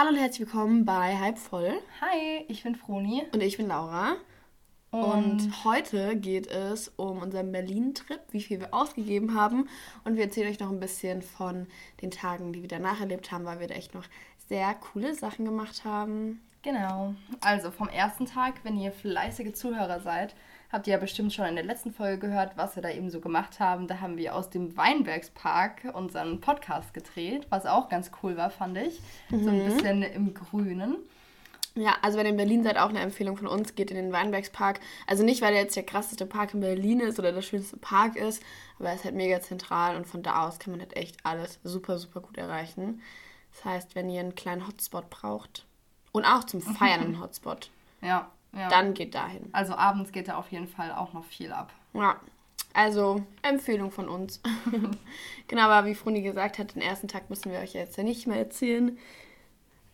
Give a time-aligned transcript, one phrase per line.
[0.00, 1.74] Hallo und herzlich willkommen bei Halb voll.
[2.00, 3.22] Hi, ich bin Froni.
[3.34, 4.16] Und ich bin Laura.
[4.90, 9.68] Und, und heute geht es um unseren Berlin-Trip, wie viel wir ausgegeben haben.
[10.04, 11.66] Und wir erzählen euch noch ein bisschen von
[12.00, 14.06] den Tagen, die wir danach erlebt haben, weil wir da echt noch
[14.48, 16.40] sehr coole Sachen gemacht haben.
[16.62, 17.14] Genau.
[17.42, 20.34] Also vom ersten Tag, wenn ihr fleißige Zuhörer seid,
[20.72, 23.20] habt ihr ja bestimmt schon in der letzten Folge gehört, was wir da eben so
[23.20, 23.88] gemacht haben.
[23.88, 28.78] Da haben wir aus dem Weinbergspark unseren Podcast gedreht, was auch ganz cool war, fand
[28.78, 29.00] ich.
[29.30, 29.44] Mhm.
[29.44, 29.64] So ein mhm.
[29.64, 30.96] bisschen im Grünen.
[31.74, 34.12] Ja, also wenn ihr in Berlin seid, auch eine Empfehlung von uns, geht in den
[34.12, 34.80] Weinbergspark.
[35.06, 38.16] Also nicht, weil der jetzt der krasseste Park in Berlin ist oder der schönste Park
[38.16, 38.42] ist,
[38.78, 41.60] aber er ist halt mega zentral und von da aus kann man halt echt alles
[41.62, 43.02] super, super gut erreichen.
[43.52, 45.64] Das heißt, wenn ihr einen kleinen Hotspot braucht
[46.12, 47.70] und auch zum Feiern einen Hotspot,
[48.02, 48.30] ja.
[48.52, 48.68] Ja.
[48.68, 49.48] Dann geht dahin.
[49.52, 51.72] Also abends geht da auf jeden Fall auch noch viel ab.
[51.92, 52.16] Ja.
[52.72, 54.40] Also Empfehlung von uns.
[55.48, 58.26] genau, aber wie Fruni gesagt hat, den ersten Tag müssen wir euch jetzt ja nicht
[58.26, 58.96] mehr erzählen.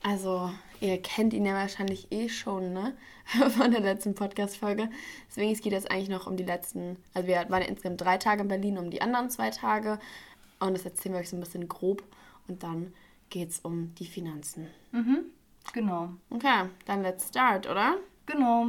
[0.03, 2.95] Also, ihr kennt ihn ja wahrscheinlich eh schon, ne?
[3.57, 4.89] Von der letzten Podcast-Folge.
[5.29, 6.97] Deswegen es geht jetzt eigentlich noch um die letzten.
[7.15, 9.99] Also, wir waren ja insgesamt drei Tage in Berlin, um die anderen zwei Tage.
[10.61, 12.05] Und das erzählen wir euch so ein bisschen grob.
[12.47, 12.93] Und dann
[13.31, 14.69] geht es um die Finanzen.
[14.93, 15.25] Mhm,
[15.73, 16.11] genau.
[16.31, 17.97] Okay, dann let's start, oder?
[18.27, 18.69] Genau.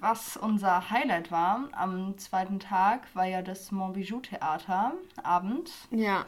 [0.00, 5.70] Was unser Highlight war am zweiten Tag, war ja das Montbijou Theater Abend.
[5.90, 6.26] Ja.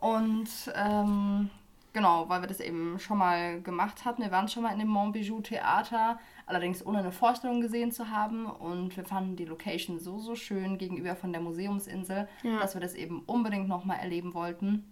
[0.00, 1.50] Und ähm,
[1.92, 4.22] genau, weil wir das eben schon mal gemacht hatten.
[4.22, 8.46] Wir waren schon mal in dem Montbijou Theater, allerdings ohne eine Vorstellung gesehen zu haben.
[8.46, 12.58] Und wir fanden die Location so, so schön gegenüber von der Museumsinsel, ja.
[12.58, 14.89] dass wir das eben unbedingt nochmal erleben wollten.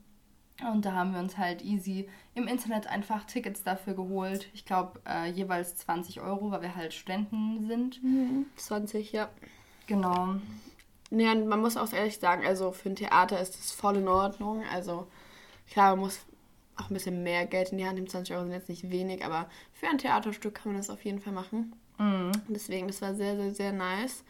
[0.67, 4.49] Und da haben wir uns halt easy im Internet einfach Tickets dafür geholt.
[4.55, 8.03] Ich glaube, äh, jeweils 20 Euro, weil wir halt Studenten sind.
[8.03, 8.47] Mhm.
[8.57, 9.29] 20, ja.
[9.87, 10.37] Genau.
[11.11, 14.63] Ja, man muss auch ehrlich sagen, also für ein Theater ist das voll in Ordnung.
[14.73, 15.07] Also
[15.71, 16.21] klar, man muss
[16.77, 18.09] auch ein bisschen mehr Geld in die Hand nehmen.
[18.09, 21.21] 20 Euro sind jetzt nicht wenig, aber für ein Theaterstück kann man das auf jeden
[21.21, 21.73] Fall machen.
[21.99, 22.33] Mhm.
[22.49, 24.25] Deswegen, das war sehr, sehr, sehr nice.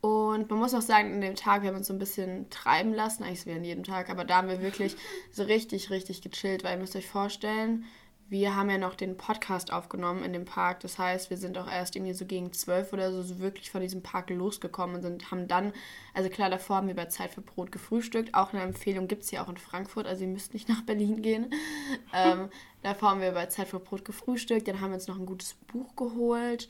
[0.00, 2.94] Und man muss auch sagen, in dem Tag, wir haben uns so ein bisschen treiben
[2.94, 4.96] lassen, eigentlich so wie an jedem Tag, aber da haben wir wirklich
[5.32, 7.84] so richtig, richtig gechillt, weil ihr müsst euch vorstellen,
[8.30, 10.80] wir haben ja noch den Podcast aufgenommen in dem Park.
[10.80, 13.80] Das heißt, wir sind auch erst irgendwie so gegen zwölf oder so, so wirklich von
[13.80, 15.72] diesem Park losgekommen und sind, haben dann,
[16.14, 18.32] also klar, davor haben wir bei Zeit für Brot gefrühstückt.
[18.34, 21.22] Auch eine Empfehlung gibt es hier auch in Frankfurt, also ihr müsst nicht nach Berlin
[21.22, 21.52] gehen.
[22.14, 22.50] ähm,
[22.84, 25.54] davor haben wir bei Zeit für Brot gefrühstückt, dann haben wir uns noch ein gutes
[25.66, 26.68] Buch geholt.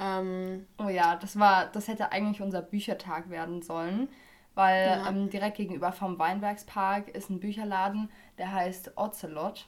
[0.00, 4.08] Ähm, oh ja, das war, das hätte eigentlich unser Büchertag werden sollen,
[4.54, 5.08] weil ja.
[5.08, 9.66] ähm, direkt gegenüber vom Weinbergspark ist ein Bücherladen, der heißt Ocelot.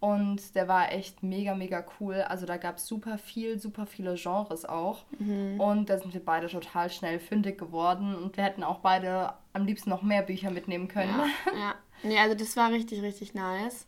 [0.00, 2.22] Und der war echt mega, mega cool.
[2.22, 5.04] Also da gab es super viel, super viele Genres auch.
[5.20, 5.60] Mhm.
[5.60, 8.16] Und da sind wir beide total schnell fündig geworden.
[8.16, 11.14] Und wir hätten auch beide am liebsten noch mehr Bücher mitnehmen können.
[11.16, 11.74] Ja, ja.
[12.02, 13.86] Nee, also das war richtig, richtig nice.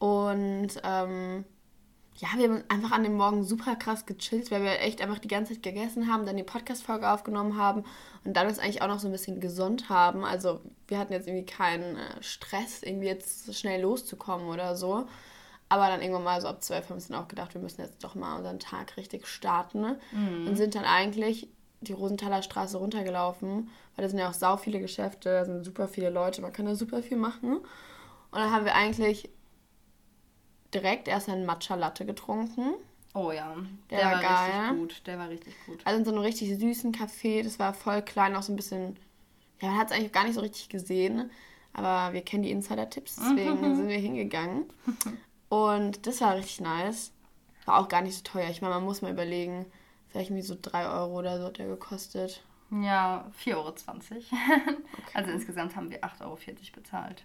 [0.00, 1.44] Und ähm,
[2.16, 5.28] ja, wir haben einfach an dem Morgen super krass gechillt, weil wir echt einfach die
[5.28, 7.84] ganze Zeit gegessen haben, dann die Podcast-Folge aufgenommen haben
[8.24, 10.24] und dann uns eigentlich auch noch so ein bisschen gesund haben.
[10.24, 15.06] Also wir hatten jetzt irgendwie keinen äh, Stress, irgendwie jetzt schnell loszukommen oder so.
[15.68, 17.80] Aber dann irgendwann mal so ab 12 haben wir uns dann auch gedacht, wir müssen
[17.80, 19.80] jetzt doch mal unseren Tag richtig starten.
[19.80, 19.98] Ne?
[20.12, 20.46] Mhm.
[20.46, 21.48] Und sind dann eigentlich
[21.80, 25.88] die Rosenthaler Straße runtergelaufen, weil da sind ja auch sau viele Geschäfte, da sind super
[25.88, 27.56] viele Leute, man kann da super viel machen.
[27.56, 29.28] Und dann haben wir eigentlich
[30.74, 32.74] direkt erst einen Matcha Latte getrunken.
[33.14, 33.54] Oh ja,
[33.90, 35.02] der, der war, war richtig gut.
[35.06, 35.80] Der war richtig gut.
[35.84, 38.96] Also in so einem richtig süßen Café, das war voll klein, auch so ein bisschen.
[39.60, 41.30] Ja, man hat es eigentlich gar nicht so richtig gesehen.
[41.72, 44.64] Aber wir kennen die Insider-Tipps, deswegen sind wir hingegangen.
[45.48, 47.12] Und das war richtig nice.
[47.66, 48.48] War auch gar nicht so teuer.
[48.48, 49.66] Ich meine, man muss mal überlegen,
[50.08, 52.42] vielleicht irgendwie so 3 Euro oder so hat der gekostet.
[52.70, 53.68] Ja, 4,20 Euro.
[53.72, 55.10] okay.
[55.14, 56.38] Also insgesamt haben wir 8,40 Euro
[56.74, 57.24] bezahlt.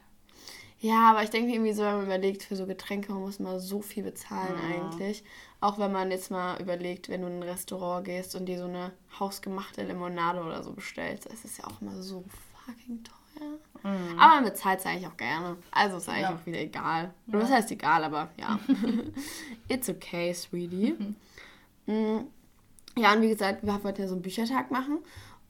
[0.81, 3.81] Ja, aber ich denke irgendwie so, wenn man überlegt, für so Getränke muss man so
[3.81, 4.75] viel bezahlen ja.
[4.75, 5.23] eigentlich.
[5.59, 8.65] Auch wenn man jetzt mal überlegt, wenn du in ein Restaurant gehst und dir so
[8.65, 12.23] eine hausgemachte Limonade oder so bestellst, das ist ja auch immer so
[12.65, 13.59] fucking teuer.
[13.83, 14.19] Mhm.
[14.19, 15.57] Aber man bezahlt es eigentlich auch gerne.
[15.71, 16.35] Also ist eigentlich ja.
[16.35, 17.13] auch wieder egal.
[17.27, 17.43] Oder ja.
[17.43, 18.57] was heißt egal, aber ja.
[19.67, 20.95] It's okay, sweetie.
[21.87, 22.27] Mhm.
[22.97, 24.99] Ja, und wie gesagt, wir wollten ja so einen Büchertag machen.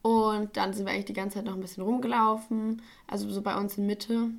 [0.02, 2.82] Und dann sind wir eigentlich die ganze Zeit noch ein bisschen rumgelaufen.
[3.06, 4.30] Also so bei uns in Mitte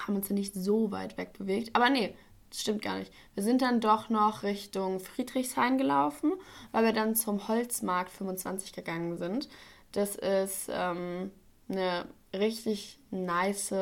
[0.00, 1.70] haben uns ja nicht so weit weg bewegt.
[1.74, 2.14] Aber nee,
[2.50, 3.12] das stimmt gar nicht.
[3.34, 6.32] Wir sind dann doch noch Richtung Friedrichshain gelaufen,
[6.72, 9.48] weil wir dann zum Holzmarkt 25 gegangen sind.
[9.92, 11.30] Das ist ähm,
[11.68, 13.72] eine richtig nice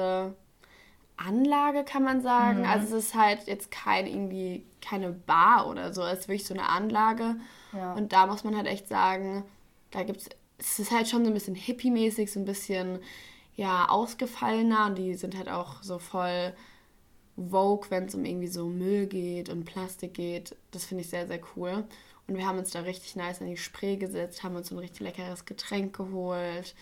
[1.16, 2.60] Anlage, kann man sagen.
[2.60, 2.67] Mhm.
[2.67, 6.02] Also es ist halt jetzt kein irgendwie keine Bar oder so.
[6.02, 7.37] Es ist wirklich so eine Anlage.
[7.72, 7.94] Ja.
[7.94, 9.44] Und da muss man halt echt sagen,
[9.90, 10.28] da gibt es,
[10.58, 12.99] es ist halt schon so ein bisschen hippie-mäßig, so ein bisschen
[13.56, 16.55] ja, ausgefallener und die sind halt auch so voll,
[17.37, 20.56] Vogue, wenn es um irgendwie so Müll geht und Plastik geht.
[20.71, 21.85] Das finde ich sehr, sehr cool.
[22.27, 25.01] Und wir haben uns da richtig nice an die Spree gesetzt, haben uns ein richtig
[25.01, 26.75] leckeres Getränk geholt.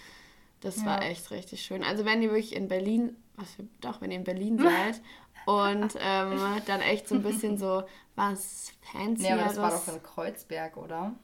[0.61, 0.87] Das ja.
[0.87, 1.83] war echt richtig schön.
[1.83, 5.01] Also wenn ihr wirklich in Berlin, was für, doch, wenn ihr in Berlin seid
[5.47, 7.83] und ähm, dann echt so ein bisschen so
[8.15, 9.25] was fancy.
[9.25, 11.15] Ja, aber das war doch in Kreuzberg, oder?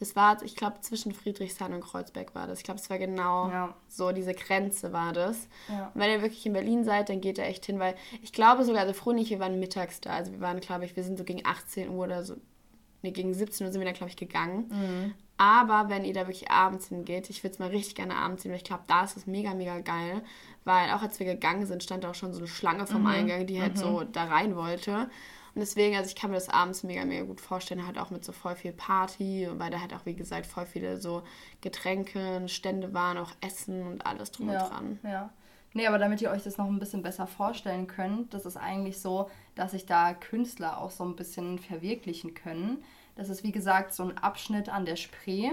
[0.00, 2.58] Das war, ich glaube, zwischen Friedrichshain und Kreuzberg war das.
[2.58, 3.74] Ich glaube, es war genau ja.
[3.86, 5.46] so, diese Grenze war das.
[5.68, 5.92] Ja.
[5.94, 8.64] Und wenn ihr wirklich in Berlin seid, dann geht ihr echt hin, weil ich glaube
[8.64, 10.10] sogar, also Froh nicht, wir waren mittags da.
[10.10, 12.36] Also wir waren, glaube ich, wir sind so gegen 18 Uhr oder so,
[13.02, 14.68] nee, gegen 17 Uhr sind wir da, glaube ich, gegangen.
[14.70, 15.14] Mhm.
[15.36, 18.52] Aber wenn ihr da wirklich abends hingeht, ich würde es mal richtig gerne abends sehen,
[18.52, 20.22] weil ich glaube, da ist es mega, mega geil.
[20.64, 23.06] Weil auch als wir gegangen sind, stand da auch schon so eine Schlange vom mhm.
[23.08, 23.80] Eingang, die halt mhm.
[23.80, 25.10] so da rein wollte.
[25.54, 28.24] Und deswegen, also ich kann mir das abends mega, mega gut vorstellen, halt auch mit
[28.24, 31.22] so voll viel Party, weil da halt auch, wie gesagt, voll viele so
[31.60, 34.98] Getränke, Stände waren, auch Essen und alles drum ja, und dran.
[35.02, 35.30] Ja.
[35.72, 39.00] Nee, aber damit ihr euch das noch ein bisschen besser vorstellen könnt, das ist eigentlich
[39.00, 42.82] so, dass sich da Künstler auch so ein bisschen verwirklichen können.
[43.14, 45.50] Das ist, wie gesagt, so ein Abschnitt an der Spree,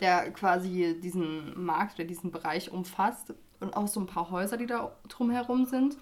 [0.00, 4.66] der quasi diesen Markt oder diesen Bereich umfasst und auch so ein paar Häuser, die
[4.66, 5.96] da drumherum sind.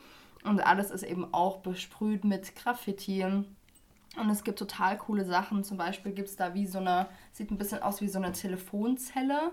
[0.44, 3.24] Und alles ist eben auch besprüht mit Graffiti.
[3.24, 5.64] Und es gibt total coole Sachen.
[5.64, 8.32] Zum Beispiel gibt es da wie so eine, sieht ein bisschen aus wie so eine
[8.32, 9.52] Telefonzelle,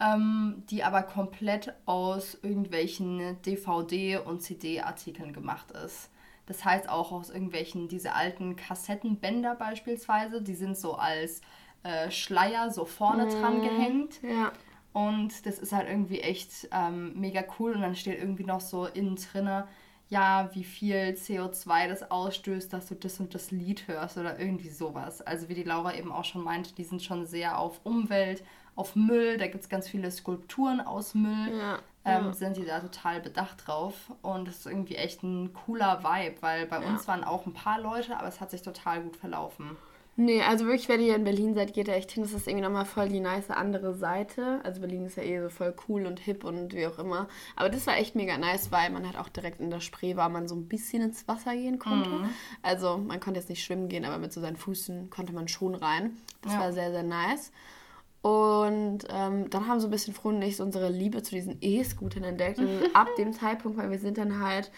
[0.00, 6.10] ähm, die aber komplett aus irgendwelchen DVD- und CD-Artikeln gemacht ist.
[6.46, 11.40] Das heißt auch aus irgendwelchen, diese alten Kassettenbänder beispielsweise, die sind so als
[11.82, 14.22] äh, Schleier so vorne mmh, dran gehängt.
[14.22, 14.52] Ja.
[14.92, 17.72] Und das ist halt irgendwie echt ähm, mega cool.
[17.72, 19.66] Und dann steht irgendwie noch so innen drinne,
[20.08, 24.68] ja, wie viel CO2 das ausstößt, dass du das und das Lied hörst oder irgendwie
[24.68, 25.20] sowas.
[25.20, 28.44] Also wie die Laura eben auch schon meinte, die sind schon sehr auf Umwelt,
[28.76, 32.32] auf Müll, da gibt es ganz viele Skulpturen aus Müll, ja, ähm, ja.
[32.32, 34.12] sind die da total bedacht drauf.
[34.22, 36.86] Und das ist irgendwie echt ein cooler Vibe, weil bei ja.
[36.86, 39.76] uns waren auch ein paar Leute, aber es hat sich total gut verlaufen.
[40.18, 42.22] Nee, also wirklich, wenn ihr in Berlin seid, geht da echt hin.
[42.22, 44.60] Das ist irgendwie nochmal voll die nice andere Seite.
[44.64, 47.28] Also Berlin ist ja eh so voll cool und hip und wie auch immer.
[47.54, 50.30] Aber das war echt mega nice, weil man halt auch direkt in der Spree war,
[50.30, 52.08] man so ein bisschen ins Wasser gehen konnte.
[52.08, 52.30] Mhm.
[52.62, 55.74] Also man konnte jetzt nicht schwimmen gehen, aber mit so seinen Füßen konnte man schon
[55.74, 56.16] rein.
[56.40, 56.60] Das ja.
[56.60, 57.52] war sehr, sehr nice.
[58.22, 62.24] Und ähm, dann haben so ein bisschen Froh und ich unsere Liebe zu diesen E-Scootern
[62.24, 62.58] entdeckt.
[62.58, 64.70] Und ab dem Zeitpunkt, weil wir sind dann halt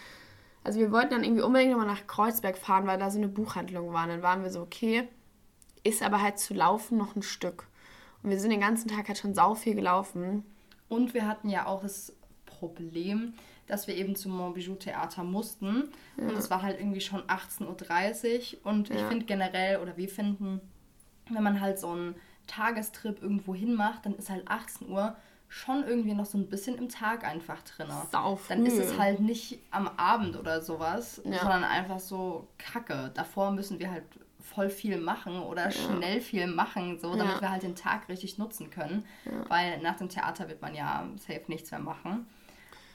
[0.64, 3.92] also wir wollten dann irgendwie unbedingt nochmal nach Kreuzberg fahren, weil da so eine Buchhandlung
[3.94, 4.02] war.
[4.02, 5.08] Und dann waren wir so, okay,
[5.84, 7.66] ist aber halt zu laufen noch ein Stück.
[8.22, 10.44] Und wir sind den ganzen Tag halt schon sau viel gelaufen.
[10.88, 12.12] Und wir hatten ja auch das
[12.46, 13.34] Problem,
[13.66, 15.90] dass wir eben zum Montbijou Theater mussten.
[16.16, 16.28] Ja.
[16.28, 18.70] Und es war halt irgendwie schon 18.30 Uhr.
[18.70, 18.96] Und ja.
[18.96, 20.60] ich finde generell, oder wir finden,
[21.30, 22.16] wenn man halt so einen
[22.46, 25.16] Tagestrip irgendwo hin macht, dann ist halt 18 Uhr
[25.48, 27.88] schon irgendwie noch so ein bisschen im Tag einfach drin.
[28.48, 31.38] Dann ist es halt nicht am Abend oder sowas, ja.
[31.38, 33.10] sondern einfach so Kacke.
[33.14, 34.04] Davor müssen wir halt
[34.54, 35.70] voll viel machen oder ja.
[35.70, 37.40] schnell viel machen, so damit ja.
[37.40, 39.04] wir halt den Tag richtig nutzen können.
[39.24, 39.48] Ja.
[39.48, 42.26] Weil nach dem Theater wird man ja safe nichts mehr machen.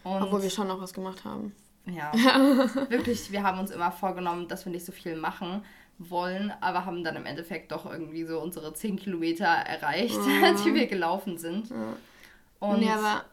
[0.03, 1.55] Und Obwohl wir schon noch was gemacht haben.
[1.85, 2.13] Ja,
[2.89, 5.63] wirklich, wir haben uns immer vorgenommen, dass wir nicht so viel machen
[5.97, 10.17] wollen, aber haben dann im Endeffekt doch irgendwie so unsere 10 Kilometer erreicht,
[10.65, 11.71] die wir gelaufen sind.
[12.59, 13.25] Und ja, aber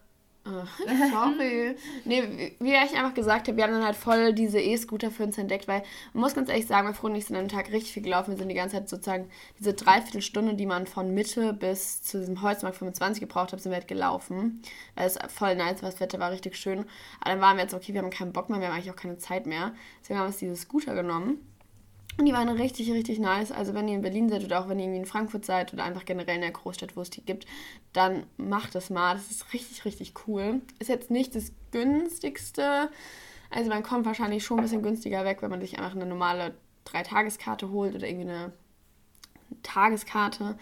[1.13, 1.77] sorry.
[2.05, 5.37] nee, wie ich einfach gesagt habe, wir haben dann halt voll diese E-Scooter für uns
[5.37, 5.83] entdeckt, weil
[6.13, 8.31] man muss ganz ehrlich sagen, wir Freunde sind an dem Tag richtig viel gelaufen.
[8.31, 9.29] Wir sind die ganze Zeit sozusagen
[9.59, 13.77] diese Dreiviertelstunde, die man von Mitte bis zu diesem Holzmarkt 25 gebraucht hat, sind wir
[13.77, 14.63] halt gelaufen.
[14.95, 16.81] Weil es voll nice war, das Wetter war richtig schön.
[17.21, 18.97] Aber dann waren wir jetzt, okay, wir haben keinen Bock mehr, wir haben eigentlich auch
[18.97, 19.75] keine Zeit mehr.
[20.01, 21.39] Deswegen haben wir uns diese Scooter genommen
[22.19, 23.53] und die waren richtig, richtig nice.
[23.53, 26.05] Also wenn ihr in Berlin seid oder auch wenn ihr in Frankfurt seid oder einfach
[26.05, 27.47] generell in der Großstadt, wo es die gibt,
[27.93, 29.15] dann macht das mal.
[29.15, 30.61] Das ist richtig, richtig cool.
[30.79, 32.91] Ist jetzt nicht das günstigste.
[33.49, 36.55] Also man kommt wahrscheinlich schon ein bisschen günstiger weg, wenn man sich einfach eine normale
[36.85, 38.53] Dreitageskarte holt oder irgendwie eine
[39.63, 40.57] Tageskarte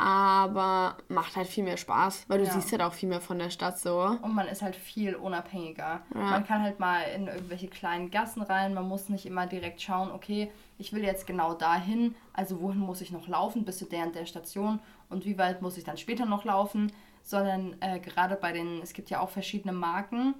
[0.00, 2.52] aber macht halt viel mehr Spaß, weil du ja.
[2.52, 4.00] siehst halt auch viel mehr von der Stadt so.
[4.22, 6.00] Und man ist halt viel unabhängiger.
[6.14, 6.20] Ja.
[6.20, 10.10] Man kann halt mal in irgendwelche kleinen Gassen rein, man muss nicht immer direkt schauen,
[10.10, 14.06] okay, ich will jetzt genau dahin, also wohin muss ich noch laufen bis zu der
[14.06, 14.80] und der Station
[15.10, 16.90] und wie weit muss ich dann später noch laufen,
[17.22, 20.34] sondern äh, gerade bei den, es gibt ja auch verschiedene Marken,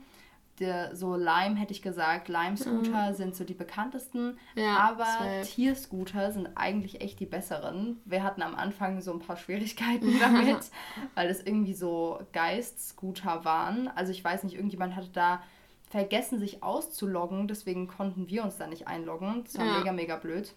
[0.60, 3.14] der, so Lime hätte ich gesagt, Lime-Scooter mhm.
[3.14, 8.00] sind so die bekanntesten, ja, aber Tierscooter sind eigentlich echt die besseren.
[8.04, 10.70] Wir hatten am Anfang so ein paar Schwierigkeiten damit,
[11.14, 13.88] weil es irgendwie so Geist-Scooter waren.
[13.88, 15.42] Also ich weiß nicht, irgendjemand hatte da
[15.88, 19.42] vergessen, sich auszuloggen, deswegen konnten wir uns da nicht einloggen.
[19.44, 19.78] Das war ja.
[19.78, 20.54] mega, mega blöd.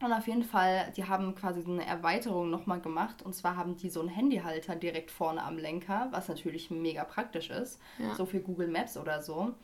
[0.00, 3.22] Und auf jeden Fall, die haben quasi so eine Erweiterung nochmal gemacht.
[3.22, 7.50] Und zwar haben die so einen Handyhalter direkt vorne am Lenker, was natürlich mega praktisch
[7.50, 7.80] ist.
[7.98, 8.14] Ja.
[8.14, 9.54] So für Google Maps oder so.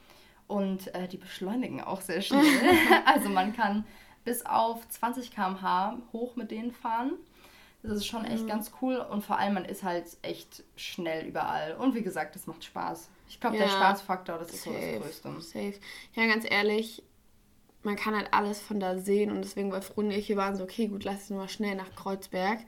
[0.46, 2.44] Und äh, die beschleunigen auch sehr schnell.
[3.04, 3.84] also man kann
[4.24, 7.12] bis auf 20 km/h hoch mit denen fahren.
[7.82, 8.48] Das ist schon echt mhm.
[8.48, 11.76] ganz cool und vor allem man ist halt echt schnell überall.
[11.76, 13.08] Und wie gesagt, das macht Spaß.
[13.28, 15.40] Ich glaube, ja, der Spaßfaktor, das ist safe, so das Größte.
[15.40, 15.74] Safe.
[16.14, 17.02] Ja, ganz ehrlich,
[17.82, 20.64] man kann halt alles von da sehen und deswegen Frun und ich, wir waren so,
[20.64, 22.58] okay, gut, lass uns mal schnell nach Kreuzberg.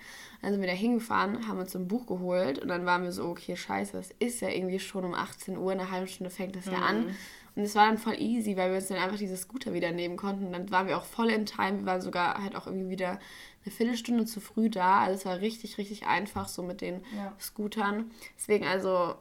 [0.40, 3.26] Dann sind wir da hingefahren, haben uns ein Buch geholt und dann waren wir so,
[3.26, 6.66] okay, scheiße, es ist ja irgendwie schon um 18 Uhr, eine halbe Stunde fängt das
[6.66, 6.72] mhm.
[6.72, 7.04] ja an.
[7.04, 7.16] Mhm.
[7.54, 10.16] Und es war dann voll easy, weil wir uns dann einfach dieses Scooter wieder nehmen
[10.16, 10.46] konnten.
[10.46, 11.80] Und dann waren wir auch voll in Time.
[11.80, 13.18] Wir waren sogar halt auch irgendwie wieder
[13.64, 15.00] eine Viertelstunde zu früh da.
[15.00, 17.34] Also es war richtig, richtig einfach so mit den ja.
[17.38, 18.10] Scootern.
[18.38, 19.16] Deswegen also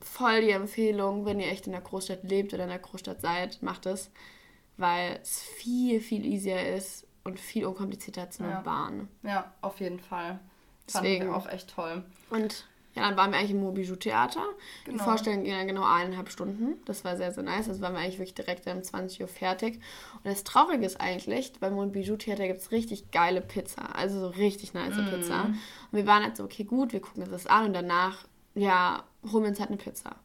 [0.00, 3.62] voll die Empfehlung, wenn ihr echt in der Großstadt lebt oder in der Großstadt seid,
[3.62, 4.10] macht es,
[4.78, 8.60] weil es viel, viel easier ist und viel unkomplizierter als eine ja.
[8.60, 9.08] Bahn.
[9.22, 10.40] Ja, auf jeden Fall.
[10.86, 11.26] Deswegen.
[11.26, 12.02] Fanden wir auch echt toll.
[12.30, 14.44] Und ja, dann waren wir eigentlich im Mobiju Theater.
[14.84, 14.96] Genau.
[14.96, 16.82] Die Vorstellung ging dann genau eineinhalb Stunden.
[16.84, 17.68] Das war sehr, sehr nice.
[17.68, 19.76] Also waren wir eigentlich wirklich direkt um 20 Uhr fertig.
[20.14, 23.94] Und das Traurige ist eigentlich, beim Mobiju Theater gibt es richtig geile Pizza.
[23.94, 25.10] Also so richtig nice mm.
[25.10, 25.44] Pizza.
[25.44, 25.58] Und
[25.92, 29.44] wir waren halt so, okay, gut, wir gucken uns das an und danach, ja, holen
[29.44, 30.16] wir uns halt eine Pizza.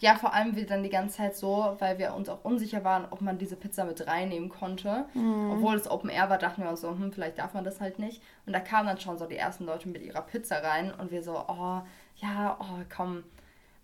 [0.00, 3.06] Ja, vor allem wir dann die ganze Zeit so, weil wir uns auch unsicher waren,
[3.10, 5.06] ob man diese Pizza mit reinnehmen konnte.
[5.14, 5.50] Mhm.
[5.52, 7.98] Obwohl es Open Air war, dachten wir uns so, hm, vielleicht darf man das halt
[7.98, 8.22] nicht.
[8.46, 11.22] Und da kamen dann schon so die ersten Leute mit ihrer Pizza rein und wir
[11.22, 11.82] so, oh,
[12.16, 13.24] ja, oh komm,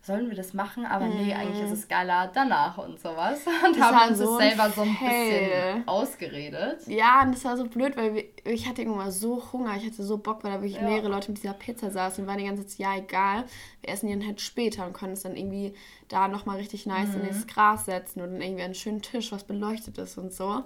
[0.05, 0.85] sollen wir das machen?
[0.85, 1.75] Aber nee, eigentlich ist mhm.
[1.75, 3.41] es geiler danach und sowas.
[3.65, 6.87] Und das haben uns so das selber so ein bisschen ausgeredet.
[6.87, 10.03] Ja, und das war so blöd, weil wir, ich hatte irgendwann so Hunger, ich hatte
[10.03, 10.89] so Bock, weil da wirklich ja.
[10.89, 13.45] mehrere Leute mit dieser Pizza saßen und waren die ganze Zeit, ja, egal,
[13.81, 15.75] wir essen die dann halt später und können es dann irgendwie
[16.09, 17.23] da nochmal richtig nice mhm.
[17.23, 20.65] in das Gras setzen und dann irgendwie einen schönen Tisch, was beleuchtet ist und so.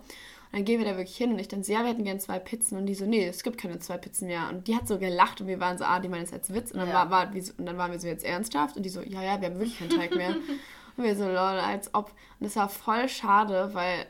[0.51, 2.21] Und dann gehen wir da wirklich hin und ich dann so, ja, wir hätten gerne
[2.21, 2.79] zwei Pizzen.
[2.79, 4.49] Und die so, nee, es gibt keine zwei Pizzen mehr.
[4.49, 6.71] Und die hat so gelacht und wir waren so, ah, die meinen es als Witz.
[6.71, 6.95] Und dann, ja.
[6.95, 9.49] war, war, und dann waren wir so jetzt ernsthaft und die so, ja, ja, wir
[9.49, 10.31] haben wirklich keinen Teig mehr.
[10.97, 12.11] und wir so, lol, als ob.
[12.41, 14.07] Und das war voll schade, weil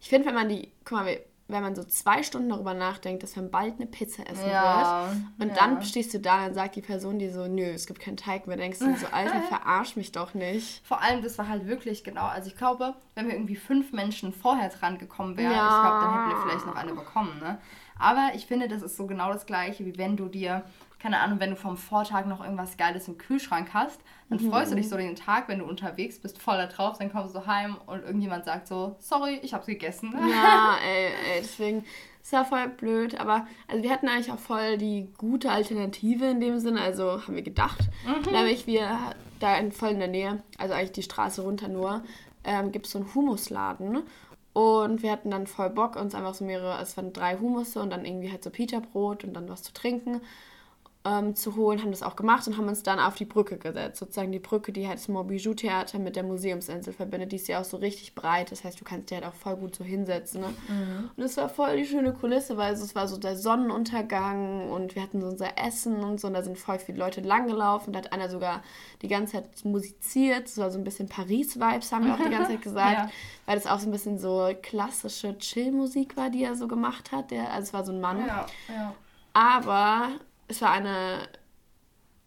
[0.00, 1.20] ich finde, wenn man die, guck mal, wir,
[1.52, 5.16] wenn man so zwei Stunden darüber nachdenkt, dass man bald eine Pizza essen ja, wird.
[5.38, 5.54] Und ja.
[5.54, 8.16] dann stehst du da und dann sagt die Person dir so, nö, es gibt keinen
[8.16, 8.56] Teig mehr.
[8.56, 10.84] Denkst du so, Alter, verarsch mich doch nicht.
[10.84, 12.26] Vor allem, das war halt wirklich genau.
[12.26, 15.66] Also ich glaube, wenn wir irgendwie fünf Menschen vorher dran gekommen wären, ja.
[15.66, 17.38] ich glaube, dann hätten wir vielleicht noch eine bekommen.
[17.40, 17.58] Ne?
[17.98, 20.64] Aber ich finde, das ist so genau das Gleiche, wie wenn du dir
[21.02, 24.50] keine Ahnung, wenn du vom Vortag noch irgendwas Geiles im Kühlschrank hast, dann mhm.
[24.50, 27.44] freust du dich so den Tag, wenn du unterwegs bist, voller drauf, dann kommst du
[27.44, 30.14] heim und irgendjemand sagt so, sorry, ich hab's gegessen.
[30.30, 31.84] Ja, ey, ey, deswegen
[32.22, 36.40] ist ja voll blöd, aber also wir hatten eigentlich auch voll die gute Alternative in
[36.40, 38.30] dem Sinne, also haben wir gedacht, mhm.
[38.30, 38.96] nämlich wir
[39.40, 42.04] da in, voll in der Nähe, also eigentlich die Straße runter nur,
[42.44, 44.04] ähm, gibt es so einen Humusladen
[44.52, 47.90] und wir hatten dann voll Bock, uns einfach so mehrere, es waren drei Humusse und
[47.90, 50.20] dann irgendwie halt so Pita-Brot und dann was zu trinken
[51.04, 53.98] ähm, zu holen, haben das auch gemacht und haben uns dann auf die Brücke gesetzt.
[53.98, 57.32] Sozusagen die Brücke, die halt das Morbijou Theater mit der Museumsinsel verbindet.
[57.32, 58.52] Die ist ja auch so richtig breit.
[58.52, 60.42] Das heißt, du kannst dich halt auch voll gut so hinsetzen.
[60.42, 60.48] Ne?
[60.68, 61.10] Mhm.
[61.16, 65.02] Und es war voll die schöne Kulisse, weil es war so der Sonnenuntergang und wir
[65.02, 66.28] hatten so unser Essen und so.
[66.28, 67.92] Und da sind voll viele Leute langgelaufen.
[67.92, 68.62] Da hat einer sogar
[69.02, 70.46] die ganze Zeit musiziert.
[70.46, 72.98] Es war so ein bisschen Paris-Vibes, haben wir auch die ganze Zeit gesagt.
[72.98, 73.10] ja.
[73.46, 77.32] Weil das auch so ein bisschen so klassische Chill-Musik war, die er so gemacht hat.
[77.32, 78.24] Der, also es war so ein Mann.
[78.24, 78.94] Ja, ja.
[79.34, 80.10] Aber
[80.52, 81.28] es war eine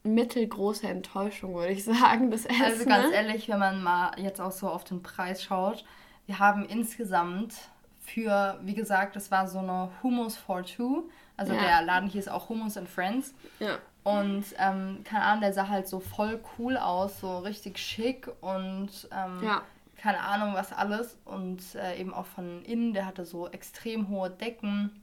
[0.04, 2.62] mittelgroße Enttäuschung, würde ich sagen, das Essen.
[2.62, 5.86] Also ganz ehrlich, wenn man mal jetzt auch so auf den Preis schaut,
[6.26, 7.54] wir haben insgesamt
[8.02, 11.10] für, wie gesagt, das war so eine Hummus for Two.
[11.38, 11.62] Also ja.
[11.62, 13.34] der Laden hier ist auch Hummus and Friends.
[13.60, 13.78] Ja.
[14.04, 18.90] Und ähm, keine Ahnung, der sah halt so voll cool aus, so richtig schick und
[19.12, 19.64] ähm, ja.
[19.98, 21.18] keine Ahnung was alles.
[21.26, 25.02] Und äh, eben auch von innen, der hatte so extrem hohe Decken.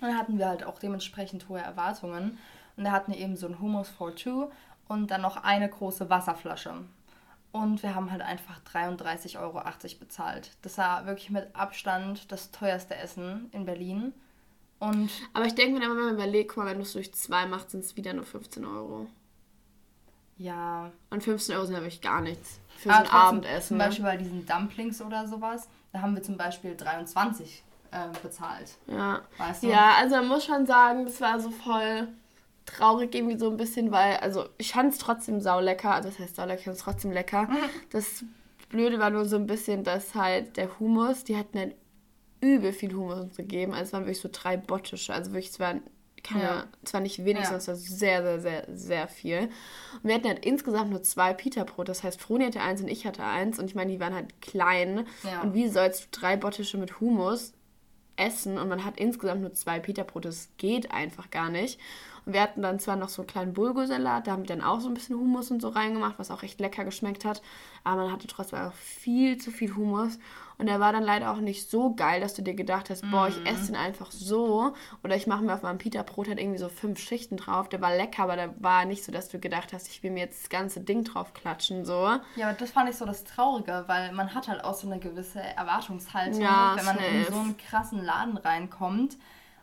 [0.00, 2.38] Und da hatten wir halt auch dementsprechend hohe Erwartungen.
[2.80, 4.50] Und er hatten eben so ein Hummus for Two
[4.88, 6.72] und dann noch eine große Wasserflasche.
[7.52, 9.62] Und wir haben halt einfach 33,80 Euro
[10.00, 10.52] bezahlt.
[10.62, 14.14] Das war wirklich mit Abstand das teuerste Essen in Berlin.
[14.78, 17.44] Und Aber ich denke mir, wenn man überlegt, guck mal, wenn du es durch zwei
[17.44, 19.08] machst, sind es wieder nur 15 Euro.
[20.38, 20.90] Ja.
[21.10, 22.60] Und 15 Euro sind ja wirklich gar nichts.
[22.78, 23.68] Für so ein Abendessen.
[23.68, 23.84] Zum ne?
[23.84, 28.70] Beispiel bei diesen Dumplings oder sowas, da haben wir zum Beispiel 23 äh, bezahlt.
[28.86, 29.20] Ja.
[29.36, 29.66] Weißt du?
[29.68, 32.08] Ja, also man muss schon sagen, das war so voll
[32.66, 36.36] traurig irgendwie so ein bisschen, weil, also ich fand es trotzdem saulecker, also das heißt
[36.36, 37.44] saulecker, ich fand es trotzdem lecker.
[37.44, 37.56] Mhm.
[37.90, 38.24] Das
[38.68, 41.74] Blöde war nur so ein bisschen, dass halt der Humus, die hatten halt
[42.40, 45.60] übel viel Humus uns gegeben, also es waren wirklich so drei Bottische, also wirklich, es
[45.60, 45.82] waren
[46.22, 46.64] keine, ja.
[46.84, 47.44] zwar nicht wenig, ja.
[47.44, 49.38] sondern es war sehr, sehr, sehr, sehr viel.
[49.94, 51.88] Und wir hatten halt insgesamt nur zwei Pita-Brot.
[51.88, 53.58] Das heißt, Froni hatte eins und ich hatte eins.
[53.58, 55.06] Und ich meine, die waren halt klein.
[55.24, 55.42] Ja.
[55.42, 57.52] Und wie sollst du drei Bottische mit Humus
[58.16, 58.58] essen?
[58.58, 60.24] Und man hat insgesamt nur zwei Pita-Brot.
[60.24, 61.80] Das geht einfach gar nicht.
[62.26, 64.80] Und wir hatten dann zwar noch so einen kleinen Bulgursalat, da haben wir dann auch
[64.80, 67.42] so ein bisschen Hummus und so reingemacht, was auch echt lecker geschmeckt hat.
[67.84, 70.18] Aber man hatte trotzdem auch viel zu viel Hummus.
[70.60, 73.28] Und der war dann leider auch nicht so geil, dass du dir gedacht hast, boah,
[73.28, 74.74] ich esse den einfach so.
[75.02, 77.70] Oder ich mache mir auf meinem Pita-Brot halt irgendwie so fünf Schichten drauf.
[77.70, 80.24] Der war lecker, aber der war nicht so, dass du gedacht hast, ich will mir
[80.24, 82.10] jetzt das ganze Ding drauf klatschen, so.
[82.36, 85.00] Ja, aber das fand ich so das Traurige, weil man hat halt auch so eine
[85.00, 87.08] gewisse Erwartungshaltung, ja, wenn man safe.
[87.08, 89.16] in so einen krassen Laden reinkommt.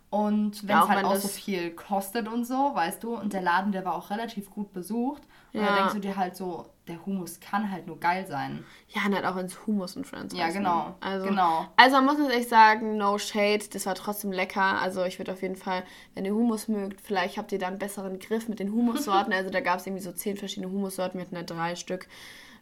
[0.09, 3.41] Und wenn ja, es halt auch so viel kostet und so, weißt du, und der
[3.41, 5.21] Laden, der war auch relativ gut besucht.
[5.51, 5.67] Und ja.
[5.67, 8.63] da denkst du dir halt so, der Hummus kann halt nur geil sein.
[8.87, 10.33] Ja, und halt auch ins Hummus und Friends.
[10.33, 10.95] Ja, genau.
[11.01, 11.67] Also, genau.
[11.75, 14.81] Also man muss echt sagen, no shade, das war trotzdem lecker.
[14.81, 15.83] Also ich würde auf jeden Fall,
[16.13, 19.33] wenn ihr Hummus mögt, vielleicht habt ihr da einen besseren Griff mit den Hummussorten.
[19.33, 22.07] also da gab es irgendwie so zehn verschiedene Hummussorten, wir hatten da drei Stück.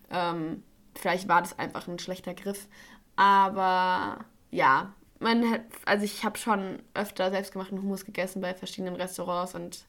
[0.10, 0.64] Ähm,
[0.96, 2.68] vielleicht war das einfach ein schlechter Griff.
[3.16, 9.56] Aber ja, man hat, also ich habe schon öfter selbstgemachten Hummus gegessen bei verschiedenen Restaurants
[9.56, 9.86] und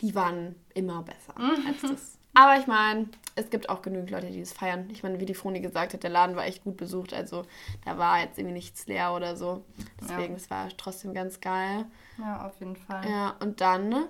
[0.00, 1.34] die waren immer besser
[1.66, 2.18] als das.
[2.34, 4.88] Aber ich meine, es gibt auch genügend Leute, die es feiern.
[4.92, 7.12] Ich meine, wie die Froni gesagt hat, der Laden war echt gut besucht.
[7.12, 7.44] Also
[7.84, 9.64] da war jetzt irgendwie nichts leer oder so.
[10.00, 10.56] Deswegen, es ja.
[10.56, 11.86] war trotzdem ganz geil.
[12.18, 13.08] Ja, auf jeden Fall.
[13.08, 14.08] Ja, und dann ne,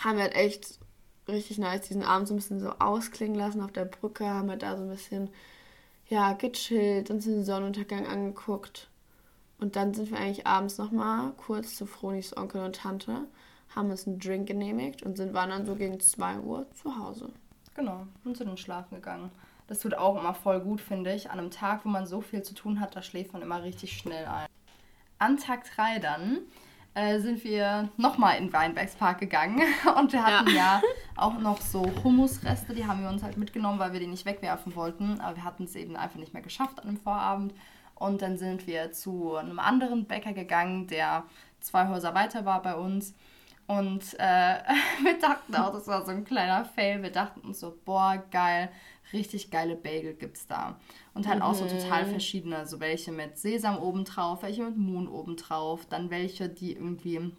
[0.00, 0.78] haben wir halt echt
[1.26, 4.28] richtig nice diesen Abend so ein bisschen so ausklingen lassen auf der Brücke.
[4.28, 5.30] Haben wir da so ein bisschen,
[6.06, 8.88] ja, gechillt, uns den Sonnenuntergang angeguckt.
[9.64, 13.26] Und dann sind wir eigentlich abends nochmal kurz zu Fronis Onkel und Tante
[13.74, 17.30] haben uns einen Drink genehmigt und sind, waren dann so gegen 2 Uhr zu Hause.
[17.72, 19.30] Genau, und sind dann schlafen gegangen.
[19.66, 21.30] Das tut auch immer voll gut, finde ich.
[21.30, 23.96] An einem Tag, wo man so viel zu tun hat, da schläft man immer richtig
[23.96, 24.48] schnell ein.
[25.18, 26.40] An Tag 3 dann
[26.92, 29.62] äh, sind wir nochmal in Weinbergspark gegangen
[29.98, 30.54] und wir hatten ja.
[30.54, 30.82] ja
[31.16, 34.76] auch noch so Hummusreste, die haben wir uns halt mitgenommen, weil wir die nicht wegwerfen
[34.76, 37.54] wollten, aber wir hatten es eben einfach nicht mehr geschafft an dem Vorabend
[37.94, 41.24] und dann sind wir zu einem anderen Bäcker gegangen, der
[41.60, 43.14] zwei Häuser weiter war bei uns
[43.66, 44.58] und äh,
[45.02, 47.02] wir dachten auch, das war so ein kleiner Fail.
[47.02, 48.70] Wir dachten uns so, boah, geil,
[49.12, 50.78] richtig geile Bagel gibt's da.
[51.14, 51.44] Und halt mhm.
[51.44, 52.10] auch so total mhm.
[52.10, 57.32] verschiedene, so welche mit Sesam obendrauf, welche mit Moon obendrauf, dann welche, die irgendwie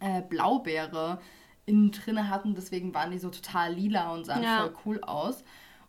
[0.00, 1.20] äh, Blaubeere
[1.66, 4.62] innen drin hatten, deswegen waren die so total lila und sahen ja.
[4.62, 5.44] voll cool aus.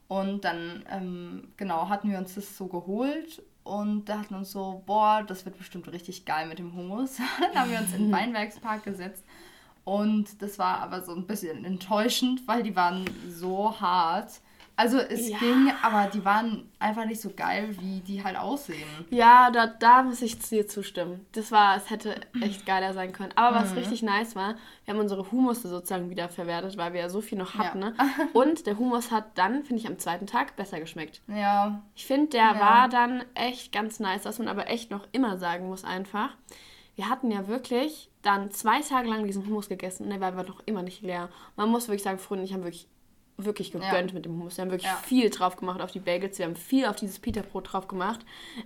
[0.07, 5.23] Und dann, ähm, genau, hatten wir uns das so geholt und dachten uns so, boah,
[5.25, 7.17] das wird bestimmt richtig geil mit dem Hummus.
[7.39, 9.23] dann haben wir uns in den Weinbergspark gesetzt
[9.85, 14.41] und das war aber so ein bisschen enttäuschend, weil die waren so hart.
[14.75, 15.37] Also es ja.
[15.37, 18.87] ging, aber die waren einfach nicht so geil, wie die halt aussehen.
[19.11, 21.25] Ja, da, da muss ich dir zustimmen.
[21.33, 23.31] Das war, es hätte echt geiler sein können.
[23.35, 23.77] Aber was mhm.
[23.77, 24.55] richtig nice war,
[24.85, 27.81] wir haben unsere Humusse sozusagen wiederverwertet, weil wir ja so viel noch hatten.
[27.81, 27.89] Ja.
[27.89, 27.95] Ne?
[28.33, 31.21] Und der Humus hat dann, finde ich, am zweiten Tag besser geschmeckt.
[31.27, 31.83] Ja.
[31.95, 32.59] Ich finde, der ja.
[32.59, 36.35] war dann echt ganz nice, was man aber echt noch immer sagen muss einfach.
[36.95, 40.61] Wir hatten ja wirklich dann zwei Tage lang diesen Hummus gegessen und der war noch
[40.65, 41.29] immer nicht leer.
[41.55, 42.87] Man muss wirklich sagen, Freunde, ich habe wirklich,
[43.45, 44.13] wirklich gegönnt ja.
[44.13, 44.57] mit dem Hummus.
[44.57, 44.97] Wir haben wirklich ja.
[44.97, 46.37] viel drauf gemacht auf die Bagels.
[46.37, 48.21] Wir haben viel auf dieses Pita-Brot drauf gemacht.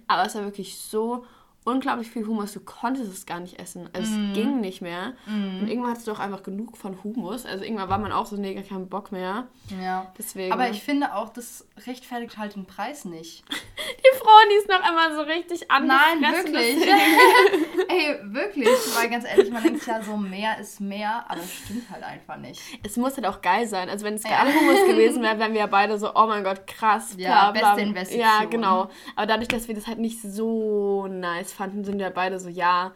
[0.07, 1.25] Aber es war wirklich so
[1.67, 2.53] unglaublich viel Hummus.
[2.53, 3.89] Du konntest es gar nicht essen.
[3.91, 4.13] Also mm.
[4.13, 4.34] es mhm.
[4.34, 5.13] ging nicht mehr.
[5.25, 5.60] Mm.
[5.60, 7.45] Und irgendwann hattest du auch einfach genug von Hummus.
[7.45, 9.47] Also irgendwann war man auch so, nee, gar keinen Bock mehr.
[9.82, 10.12] Ja.
[10.17, 10.53] Deswegen.
[10.53, 13.43] Aber ich finde auch, das rechtfertigt halt den Preis nicht.
[13.88, 15.97] Die Frau, die ist noch einmal so richtig anders.
[16.19, 16.88] Nein, wirklich.
[17.89, 18.67] Ey, wirklich.
[18.95, 22.38] Weil ganz ehrlich, man denkt ja so, mehr ist mehr, aber es stimmt halt einfach
[22.38, 22.62] nicht.
[22.84, 23.89] Es muss halt auch geil sein.
[23.89, 24.60] Also wenn es geile ja.
[24.60, 27.15] Hummus gewesen wäre, wären wir ja beide so, oh mein Gott, krass.
[27.17, 27.73] Ja, bla, bla.
[27.73, 28.21] beste Investition.
[28.21, 28.89] Ja, genau.
[29.15, 32.93] Aber dadurch, dass wir das halt nicht so nice fanden, sind wir beide so, ja,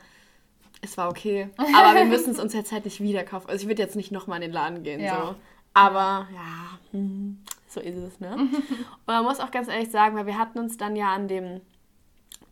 [0.82, 1.50] es war okay.
[1.58, 3.50] Aber wir müssen es uns jetzt halt nicht wieder kaufen.
[3.50, 5.00] Also ich würde jetzt nicht nochmal in den Laden gehen.
[5.00, 5.26] Ja.
[5.26, 5.36] So.
[5.74, 8.36] Aber ja, hm, so ist es, ne?
[8.38, 11.62] Und man muss auch ganz ehrlich sagen, weil wir hatten uns dann ja an dem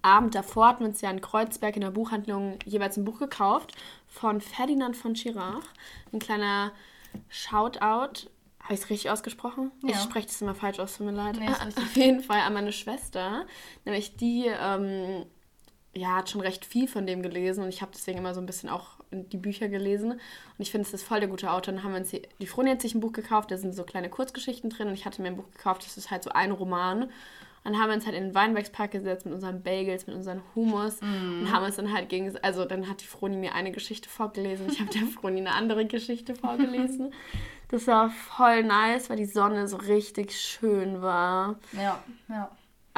[0.02, 3.74] Abend davor, hatten wir uns ja in Kreuzberg in der Buchhandlung jeweils ein Buch gekauft
[4.08, 5.66] von Ferdinand von Schirach.
[6.14, 6.72] Ein kleiner
[7.28, 8.30] Shoutout.
[8.62, 9.72] Habe ich es richtig ausgesprochen?
[9.84, 9.90] Ja.
[9.90, 11.38] Ich spreche das immer falsch aus, tut mir leid.
[11.38, 13.46] Nee, Auf jeden Fall an meine Schwester.
[13.84, 15.26] Nämlich die ähm,
[15.96, 18.46] ja, hat schon recht viel von dem gelesen und ich habe deswegen immer so ein
[18.46, 20.12] bisschen auch die Bücher gelesen.
[20.12, 20.20] Und
[20.60, 21.74] ich finde, es ist voll der gute Autor.
[21.74, 23.84] Dann haben wir uns die, die Froni hat sich ein Buch gekauft, da sind so
[23.84, 26.52] kleine Kurzgeschichten drin und ich hatte mir ein Buch gekauft, das ist halt so ein
[26.52, 27.04] Roman.
[27.64, 30.42] Und dann haben wir uns halt in den Weinbergspark gesetzt mit unseren Bagels, mit unseren
[30.56, 31.42] Hummus mm.
[31.42, 34.68] und haben uns dann halt gegen, also dann hat die Froni mir eine Geschichte vorgelesen,
[34.72, 37.14] ich habe der Froni eine andere Geschichte vorgelesen.
[37.72, 41.60] Das war voll nice, weil die Sonne so richtig schön war.
[41.74, 42.50] Ja, ja.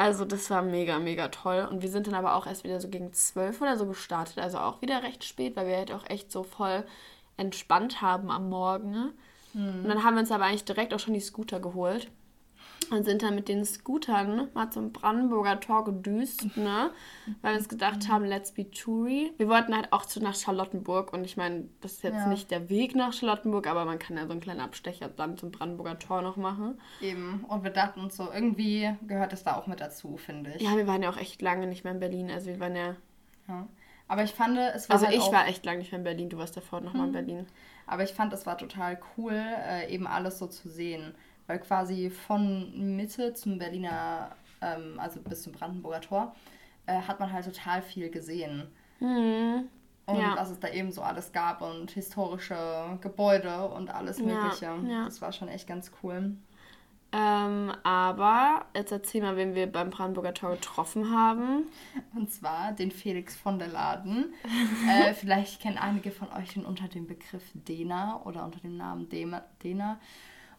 [0.02, 1.68] Also das war mega, mega toll.
[1.70, 4.40] Und wir sind dann aber auch erst wieder so gegen zwölf oder so gestartet.
[4.40, 6.84] Also auch wieder recht spät, weil wir halt auch echt so voll
[7.38, 9.14] entspannt haben am Morgen.
[9.54, 9.84] Mhm.
[9.84, 12.10] Und dann haben wir uns aber eigentlich direkt auch schon die Scooter geholt.
[12.90, 16.92] Und sind dann mit den Scootern mal zum Brandenburger Tor gedüst, ne?
[17.42, 19.32] Weil wir uns gedacht haben, let's be toury.
[19.38, 22.28] Wir wollten halt auch zu nach Charlottenburg und ich meine, das ist jetzt Ja.
[22.28, 25.52] nicht der Weg nach Charlottenburg, aber man kann ja so einen kleinen Abstecher dann zum
[25.52, 26.82] Brandenburger Tor noch machen.
[27.02, 27.46] Eben.
[27.48, 30.62] Und wir dachten uns so, irgendwie gehört es da auch mit dazu, finde ich.
[30.62, 32.30] Ja, wir waren ja auch echt lange nicht mehr in Berlin.
[32.30, 32.96] Also wir waren ja.
[33.48, 33.68] Ja.
[34.08, 36.30] Aber ich fand, es war Also halt ich war echt lange nicht mehr in Berlin.
[36.30, 37.48] Du warst davor noch mal in Berlin.
[37.88, 41.16] aber ich fand, es war total cool, äh, eben alles so zu sehen.
[41.52, 44.30] Weil quasi von Mitte zum Berliner,
[44.62, 46.36] ähm, also bis zum Brandenburger Tor,
[46.86, 48.70] äh, hat man halt total viel gesehen.
[49.02, 49.68] Mhm.
[50.06, 50.38] Und Ja.
[50.38, 54.66] was es da eben so alles gab und historische Gebäude und alles Ja, Mögliche.
[54.88, 55.04] ja.
[55.04, 56.38] Das war schon echt ganz cool.
[57.12, 61.66] Ähm, aber jetzt erzähl mal, wen wir beim Brandenburger Tor getroffen haben.
[62.16, 64.34] Und zwar den Felix von der Laden.
[64.90, 69.10] äh, vielleicht kennen einige von euch den unter dem Begriff Dena oder unter dem Namen
[69.10, 70.00] Dena.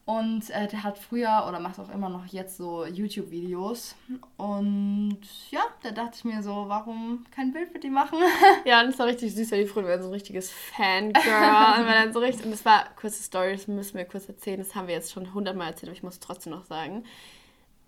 [0.04, 3.94] Und äh, der hat früher oder macht auch immer noch jetzt so YouTube-Videos.
[4.36, 8.18] Und ja, da dachte ich mir so, warum kein Bild mit ihm machen?
[8.64, 12.06] Ja, und es war richtig süß, weil die Freunde waren so ein richtiges Fangirl.
[12.06, 14.88] und so richtig, und es war, kurze Story, das müssen wir kurz erzählen, das haben
[14.88, 17.04] wir jetzt schon hundertmal erzählt, aber ich muss es trotzdem noch sagen.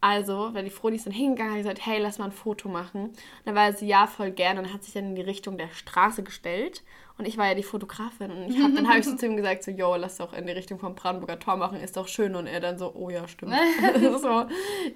[0.00, 3.06] Also, wenn die Froni ist dann hingegangen, hat gesagt, hey, lass mal ein Foto machen.
[3.06, 5.70] Und dann war sie ja voll gern und hat sich dann in die Richtung der
[5.70, 6.82] Straße gestellt.
[7.16, 9.36] Und ich war ja die Fotografin und ich hab, dann habe ich so zu ihm
[9.36, 12.34] gesagt, so, yo, lass doch in die Richtung vom Brandenburger Tor machen, ist doch schön.
[12.34, 13.54] Und er dann so, oh ja, stimmt.
[14.20, 14.48] so, weil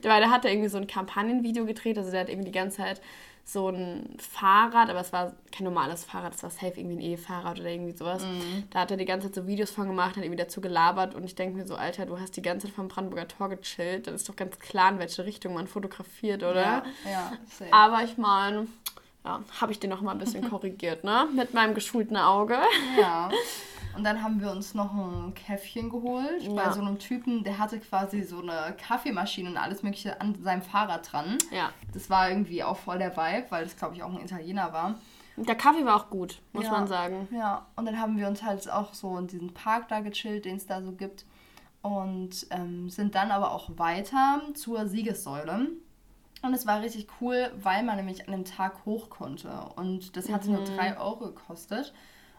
[0.02, 3.00] der hatte irgendwie so ein Kampagnenvideo gedreht, also der hat irgendwie die ganze Zeit
[3.44, 7.58] so ein Fahrrad, aber es war kein normales Fahrrad, es war safe irgendwie ein E-Fahrrad
[7.58, 8.22] oder irgendwie sowas.
[8.68, 11.24] Da hat er die ganze Zeit so Videos von gemacht, hat irgendwie dazu gelabert und
[11.24, 14.14] ich denke mir so, Alter, du hast die ganze Zeit vom Brandenburger Tor gechillt, dann
[14.14, 16.60] ist doch ganz klar, in welche Richtung man fotografiert, oder?
[16.60, 17.72] Ja, ja safe.
[17.72, 18.66] Aber ich meine,
[19.24, 21.28] ja, habe ich den noch mal ein bisschen korrigiert, ne?
[21.34, 22.58] Mit meinem geschulten Auge.
[22.98, 23.30] Ja.
[23.96, 26.72] Und dann haben wir uns noch ein Käffchen geholt bei Ja.
[26.72, 31.10] so einem Typen, der hatte quasi so eine Kaffeemaschine und alles Mögliche an seinem Fahrrad
[31.10, 31.36] dran.
[31.50, 31.70] Ja.
[31.92, 34.94] Das war irgendwie auch voll der Vibe, weil das, glaube ich, auch ein Italiener war.
[35.36, 36.70] Der Kaffee war auch gut, muss Ja.
[36.72, 37.26] man sagen.
[37.32, 40.56] Ja, und dann haben wir uns halt auch so in diesen Park da gechillt, den
[40.56, 41.24] es da so gibt.
[41.82, 45.68] Und ähm, sind dann aber auch weiter zur Siegessäule.
[46.42, 49.50] Und es war richtig cool, weil man nämlich an dem Tag hoch konnte.
[49.76, 51.92] Und das hatte nur 3 Euro gekostet.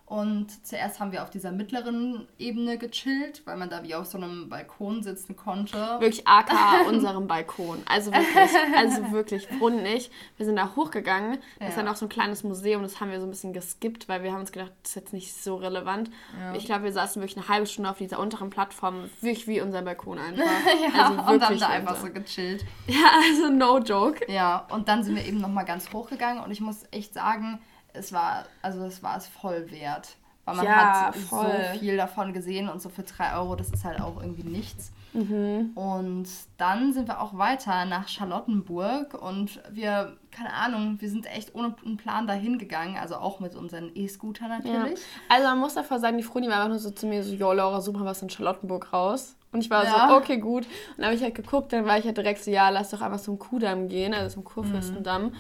[0.10, 4.18] Und zuerst haben wir auf dieser mittleren Ebene gechillt, weil man da wie auf so
[4.18, 5.78] einem Balkon sitzen konnte.
[6.00, 7.84] Wirklich aka unserem Balkon.
[7.86, 9.48] Also wirklich, also wirklich.
[9.60, 11.38] Und ich, wir sind da hochgegangen.
[11.60, 14.10] Das ist dann auch so ein kleines Museum, das haben wir so ein bisschen geskippt,
[14.10, 16.10] weil wir haben uns gedacht, das ist jetzt nicht so relevant.
[16.40, 16.56] Ja.
[16.56, 19.84] Ich glaube, wir saßen wirklich eine halbe Stunde auf dieser unteren Plattform, wirklich wie unser
[19.84, 20.44] Balkon einfach.
[20.92, 22.66] ja, also und haben wirklich da einfach so gechillt.
[22.88, 24.26] Ja, also no joke.
[24.28, 27.60] Ja, und dann sind wir eben nochmal ganz hochgegangen und ich muss echt sagen,
[27.94, 30.16] es war, also es war es voll wert.
[30.46, 30.76] Weil man Ja,
[31.08, 31.64] hat voll.
[31.74, 34.92] so viel davon gesehen und so für 3 Euro, das ist halt auch irgendwie nichts.
[35.14, 35.72] Mhm.
[35.76, 41.54] Und dann sind wir auch weiter nach Charlottenburg und wir, keine Ahnung, wir sind echt
[41.56, 44.58] ohne einen Plan dahin gegangen, also auch mit unseren E-Scooter Ja.
[44.60, 45.00] natürlich.
[45.30, 47.54] Also man muss davor sagen, die Froni war einfach nur so zu mir so, jo
[47.54, 49.36] Laura, such mal was in Charlottenburg raus.
[49.52, 50.10] Und ich war Ja.
[50.10, 50.66] so, okay, gut.
[50.66, 53.02] Und dann habe ich halt geguckt, dann war ich halt direkt so, ja, lass doch
[53.02, 55.34] einfach zum Kudamm gehen, also zum Kurfürstendamm.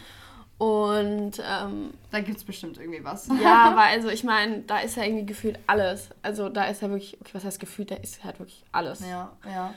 [0.60, 3.28] Und ähm, Da gibt es bestimmt irgendwie was.
[3.42, 6.10] ja, aber also ich meine, da ist ja irgendwie gefühlt alles.
[6.22, 9.00] Also da ist ja wirklich, okay, was heißt gefühlt, da ist halt wirklich alles.
[9.00, 9.74] Ja, ja.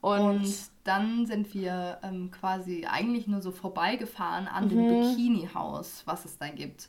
[0.00, 4.68] Und, Und dann sind wir ähm, quasi eigentlich nur so vorbeigefahren an Mhm.
[4.68, 6.88] dem Bikini-Haus, was es da gibt.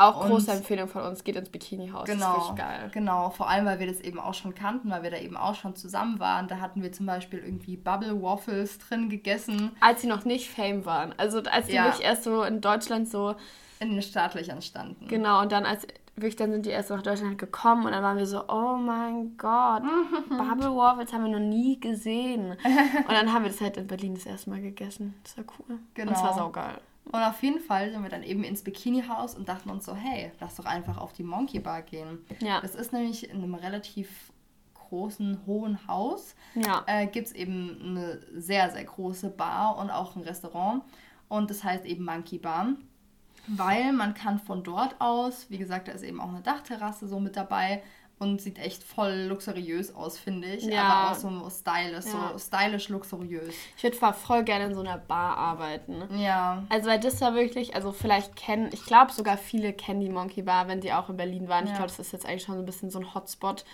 [0.00, 2.06] Auch und- große Empfehlung von uns, geht ins Bikini-Haus.
[2.06, 2.90] Das ist Genau, geil.
[2.92, 3.30] genau.
[3.30, 5.74] Vor allem, weil wir das eben auch schon kannten, weil wir da eben auch schon
[5.76, 6.48] zusammen waren.
[6.48, 10.84] Da hatten wir zum Beispiel irgendwie Bubble Waffles drin gegessen Als sie noch nicht Fame
[10.84, 11.14] waren.
[11.16, 11.84] Also als die Ja.
[11.86, 13.34] wirklich erst so in Deutschland so
[13.78, 15.08] in den Staatlichen standen.
[15.08, 15.86] Genau, und dann als
[16.16, 19.38] wirklich, dann sind die erst nach Deutschland gekommen und dann waren wir so, oh mein
[19.38, 19.82] Gott,
[20.28, 22.50] Bubble Waffles haben wir noch nie gesehen.
[23.08, 25.14] Und dann haben wir das halt in Berlin das erste Mal gegessen.
[25.22, 25.78] Das war cool.
[25.94, 26.10] Genau.
[26.10, 26.78] Und es war saugeil.
[27.12, 30.30] Und auf jeden Fall sind wir dann eben ins Bikini-Haus und dachten uns so, hey,
[30.40, 32.24] lass doch einfach auf die Monkey Bar gehen.
[32.40, 32.60] Ja.
[32.60, 34.32] Das ist nämlich in einem relativ
[34.74, 36.34] großen, hohen Haus.
[36.54, 36.84] Ja.
[36.86, 40.82] Äh, Gibt es eben eine sehr, sehr große Bar und auch ein Restaurant.
[41.28, 42.74] Und das heißt eben Monkey Bar.
[43.46, 47.18] Weil man kann von dort aus, wie gesagt, da ist eben auch eine Dachterrasse so
[47.18, 47.82] mit dabei
[48.20, 50.64] und sieht echt voll luxuriös aus, finde ich.
[50.64, 50.82] Ja.
[50.84, 52.30] Aber auch so stylisch, Ja.
[52.32, 53.52] so stylisch luxuriös.
[53.76, 56.04] Ich würde zwar voll gerne in so einer Bar arbeiten.
[56.16, 56.62] Ja.
[56.68, 60.42] Also, weil das war wirklich, also vielleicht kennen, ich glaube sogar viele kennen die Monkey
[60.42, 61.64] Bar, wenn sie auch in Berlin waren.
[61.64, 61.76] Ich Ja.
[61.78, 63.64] glaube, das ist jetzt eigentlich schon so ein bisschen so ein Hotspot.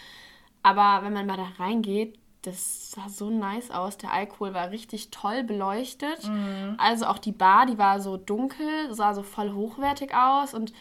[0.62, 3.98] Aber wenn man mal da reingeht, das sah so nice aus.
[3.98, 6.20] Der Alkohol war richtig toll beleuchtet.
[6.78, 10.72] Also auch die Bar, die war so dunkel, sah so voll hochwertig aus und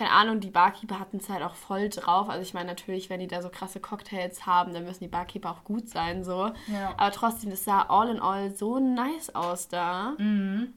[0.00, 2.30] keine Ahnung, die Barkeeper hatten es halt auch voll drauf.
[2.30, 5.50] Also ich meine natürlich, wenn die da so krasse Cocktails haben, dann müssen die Barkeeper
[5.50, 6.52] auch gut sein, so.
[6.68, 6.94] Ja.
[6.96, 10.14] Aber trotzdem, das sah all in all so nice aus da.
[10.18, 10.72] Und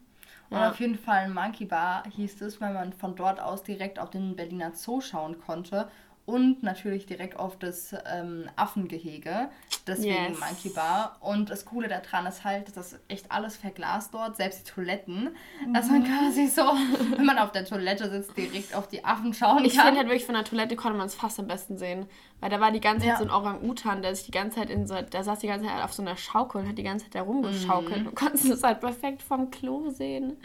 [0.49, 0.69] Ja.
[0.69, 4.09] auf jeden Fall ein Monkey Bar hieß es, weil man von dort aus direkt auf
[4.09, 5.87] den Berliner Zoo schauen konnte.
[6.25, 9.49] Und natürlich direkt auf das ähm, Affengehege.
[9.85, 10.39] Deswegen Yes.
[10.39, 11.17] Monkey Bar.
[11.19, 15.35] Und das Coole daran ist halt, dass das echt alles verglast dort, selbst die Toiletten.
[15.73, 16.61] Dass man quasi so,
[17.17, 19.85] wenn man auf der Toilette sitzt, direkt auf die Affen schauen Ich kann.
[19.87, 22.05] finde halt wirklich von der Toilette konnte man es fast am besten sehen.
[22.43, 23.17] Weil da war die ganze Zeit Ja.
[23.19, 25.81] so ein Orang-Utan, der sich die ganze Zeit in so, der saß die ganze Zeit
[25.81, 28.01] auf so einer Schaukel und hat die ganze Zeit da rumgeschaukelt.
[28.01, 28.03] Mhm.
[28.03, 30.35] Du konntest es halt perfekt vom Klo sehen.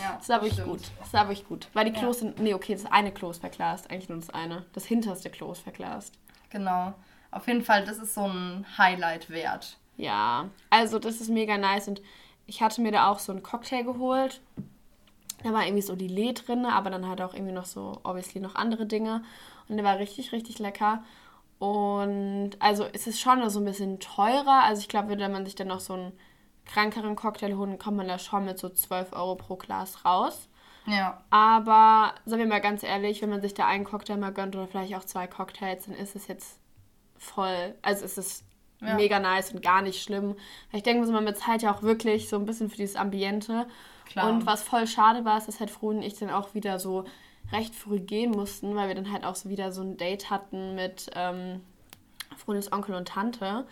[0.00, 0.82] ja, Das war wirklich gut.
[1.00, 1.66] Das war wirklich gut.
[1.72, 1.98] Weil die Ja.
[1.98, 3.90] Klos sind, nee, okay, das eine Klo ist verglast.
[3.90, 4.66] Eigentlich nur das eine.
[4.72, 6.14] Das hinterste Klo ist verglast.
[6.50, 6.94] Genau.
[7.32, 9.78] Auf jeden Fall, das ist so ein Highlight wert.
[9.96, 12.00] Ja, also das ist mega nice und
[12.46, 14.40] ich hatte mir da auch so einen Cocktail geholt.
[15.42, 18.54] Da war irgendwie so Lillet drin, aber dann halt auch irgendwie noch so, obviously, noch
[18.54, 19.24] andere Dinge.
[19.68, 21.02] Und der war richtig, richtig lecker.
[21.58, 24.62] Und also es ist schon so ein bisschen teurer.
[24.64, 26.12] Also ich glaube, wenn man sich dann noch so einen
[26.64, 30.48] krankeren Cocktail holt, dann kommt man da schon mit so 12 Euro pro Glas raus.
[30.86, 31.22] Ja.
[31.30, 34.68] Aber sagen wir mal ganz ehrlich, wenn man sich da einen Cocktail mal gönnt oder
[34.68, 36.58] vielleicht auch zwei Cocktails, dann ist es jetzt
[37.18, 38.44] voll, also es ist
[38.80, 38.94] Ja.
[38.94, 40.36] mega nice und gar nicht schlimm.
[40.72, 43.66] Ich denke, man bezahlt ja auch wirklich so ein bisschen für dieses Ambiente.
[44.06, 44.30] Klar.
[44.30, 47.04] Und was voll schade war, ist, dass halt und ich dann auch wieder so
[47.52, 50.74] recht früh gehen mussten, weil wir dann halt auch so wieder so ein Date hatten
[50.74, 51.62] mit ähm,
[52.36, 53.66] Frohns Onkel und Tante.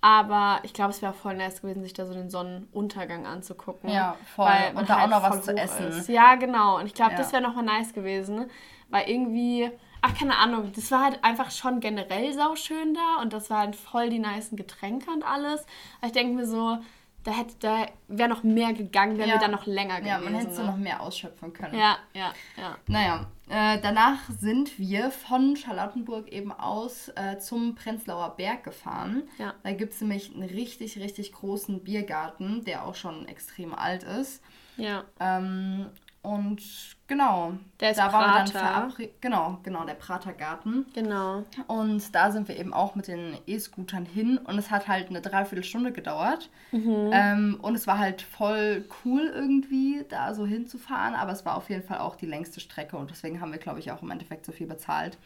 [0.00, 3.88] Aber ich glaube, es wäre voll nice gewesen, sich da so den Sonnenuntergang anzugucken.
[3.88, 4.50] Ja, voll.
[4.74, 5.86] Und da auch halt noch was zu essen.
[5.88, 6.08] Ist.
[6.10, 6.78] Ja, genau.
[6.78, 7.16] Und ich glaube, Ja.
[7.16, 8.50] das wäre nochmal nice gewesen.
[8.90, 9.70] Weil irgendwie,
[10.02, 14.10] ach, keine Ahnung, das war halt einfach schon generell sauschön da und das waren voll
[14.10, 15.64] die nicen Getränke und alles.
[15.98, 16.76] Aber ich denke mir so,
[17.24, 19.34] da hätte, da wäre noch mehr gegangen, wären Ja.
[19.36, 20.06] wir da noch länger gewesen.
[20.08, 20.68] Ja, man hätte so ne?
[20.68, 21.78] noch mehr ausschöpfen können.
[21.78, 22.76] Ja, ja, ja.
[22.86, 29.24] Naja, äh, danach sind wir von Charlottenburg eben aus äh, zum Prenzlauer Berg gefahren.
[29.38, 29.54] Ja.
[29.62, 34.42] Da gibt es nämlich einen richtig, richtig großen Biergarten, der auch schon extrem alt ist.
[34.76, 35.86] Ja, Ähm,
[36.24, 36.60] und
[37.06, 38.58] genau, Der ist da waren wir dann Prater.
[38.66, 39.20] verabredet.
[39.20, 40.86] Genau, genau, der Pratergarten.
[40.94, 41.44] genau.
[41.68, 45.20] Und da sind wir eben auch mit den E-Scootern hin und es hat halt eine
[45.20, 46.50] Dreiviertelstunde gedauert.
[46.72, 47.10] Mhm.
[47.12, 51.68] Ähm, und es war halt voll cool irgendwie, da so hinzufahren, aber es war auf
[51.70, 54.46] jeden Fall auch die längste Strecke und deswegen haben wir, glaube ich, auch im Endeffekt
[54.46, 55.18] so viel bezahlt.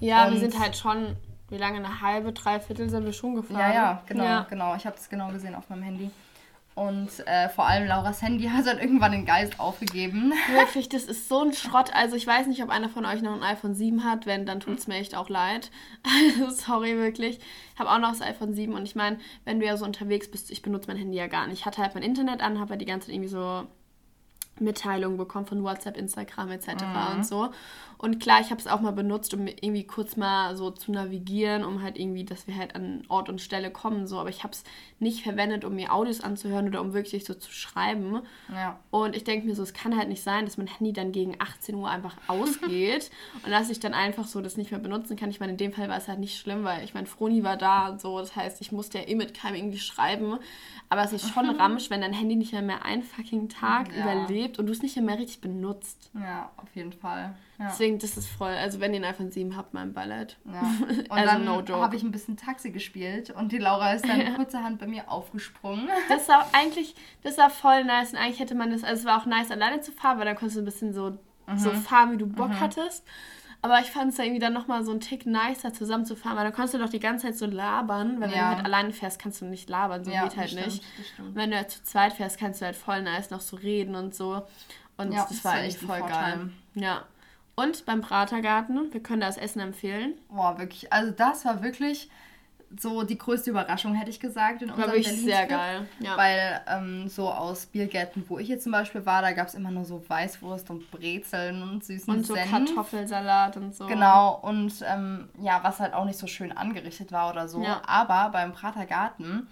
[0.00, 1.16] Ja, wir Und- sind halt schon,
[1.48, 3.58] wie lange, eine halbe, dreiviertel sind wir schon gefahren.
[3.60, 4.46] Ja, ja, genau, Ja.
[4.50, 4.74] genau.
[4.76, 6.10] Ich habe das genau gesehen auf meinem Handy.
[6.76, 10.34] Und äh, vor allem Lauras Handy hat dann irgendwann den Geist aufgegeben.
[10.52, 11.90] Wirklich, das ist so ein Schrott.
[11.94, 14.26] Also ich weiß nicht, ob einer von euch noch ein iPhone 7 hat.
[14.26, 15.70] Wenn, dann tut es mir echt auch leid.
[16.38, 17.38] Also sorry, wirklich.
[17.74, 20.30] Ich habe auch noch das iPhone 7 und ich meine, wenn du ja so unterwegs
[20.30, 21.60] bist, ich benutze mein Handy ja gar nicht.
[21.60, 23.66] Ich hatte halt mein Internet an, habe ja die ganze Zeit irgendwie so
[24.60, 26.68] Mitteilungen bekommen von WhatsApp, Instagram etc.
[26.68, 27.16] Mhm.
[27.16, 27.50] und so.
[27.98, 31.64] Und klar, ich habe es auch mal benutzt, um irgendwie kurz mal so zu navigieren,
[31.64, 34.06] um halt irgendwie, dass wir halt an Ort und Stelle kommen.
[34.06, 34.18] So.
[34.18, 34.64] Aber ich habe es
[34.98, 38.20] nicht verwendet, um mir Audios anzuhören oder um wirklich so zu schreiben.
[38.52, 38.78] Ja.
[38.90, 41.36] Und ich denke mir so, es kann halt nicht sein, dass mein Handy dann gegen
[41.40, 43.10] 18 Uhr einfach ausgeht
[43.44, 45.30] und dass ich dann einfach so das nicht mehr benutzen kann.
[45.30, 47.56] Ich meine, in dem Fall war es halt nicht schlimm, weil ich meine, Froni war
[47.56, 48.18] da und so.
[48.18, 50.38] Das heißt, ich musste ja eh mit keinem irgendwie schreiben.
[50.88, 54.02] Aber es ist schon ramsch, wenn dein Handy nicht mehr, mehr einen fucking Tag Ja.
[54.02, 56.10] überlebt und du es nicht mehr richtig benutzt.
[56.14, 57.34] Ja, auf jeden Fall.
[57.58, 57.68] Ja.
[57.68, 58.50] Deswegen, das ist voll.
[58.52, 60.36] Also, wenn ihr ein iPhone 7 habt, mein Ballett.
[60.44, 60.60] Ja.
[60.88, 64.34] Und Also, dann no habe ich ein bisschen Taxi gespielt und die Laura ist dann
[64.36, 65.88] kurzerhand bei mir aufgesprungen.
[66.08, 69.20] Das war eigentlich, das war voll nice und eigentlich hätte man das, also es war
[69.20, 71.18] auch nice alleine zu fahren, weil dann konntest du ein bisschen so,
[71.56, 73.04] so fahren, wie du Bock hattest.
[73.62, 76.44] Aber ich fand es irgendwie dann nochmal so ein Tick nicer zusammen zu fahren, weil
[76.44, 78.20] dann konntest du doch die ganze Zeit so labern.
[78.20, 78.50] Weil wenn Ja.
[78.50, 80.84] du halt alleine fährst, kannst du nicht labern, so Ja, geht halt stimmt, nicht.
[81.32, 84.14] wenn du halt zu zweit fährst, kannst du halt voll nice noch so reden und
[84.14, 84.46] so.
[84.98, 86.36] Und Ja, das das war echt voll Vorteil.
[86.36, 86.50] geil.
[86.74, 87.02] Ja.
[87.56, 90.14] Und beim Pratergarten, wir können das Essen empfehlen.
[90.28, 90.92] Boah, wirklich.
[90.92, 92.10] Also das war wirklich
[92.78, 95.88] so die größte Überraschung, hätte ich gesagt, in unserem wirklich sehr geil.
[96.00, 96.16] Ja.
[96.16, 99.70] Weil ähm, so aus Biergärten, wo ich jetzt zum Beispiel war, da gab es immer
[99.70, 102.50] nur so Weißwurst und Brezeln und süßen und so Senf.
[102.50, 103.86] Kartoffelsalat und so.
[103.86, 107.62] Genau, und ähm, ja, was halt auch nicht so schön angerichtet war oder so.
[107.62, 107.80] Ja.
[107.86, 109.46] Aber beim Pratergarten,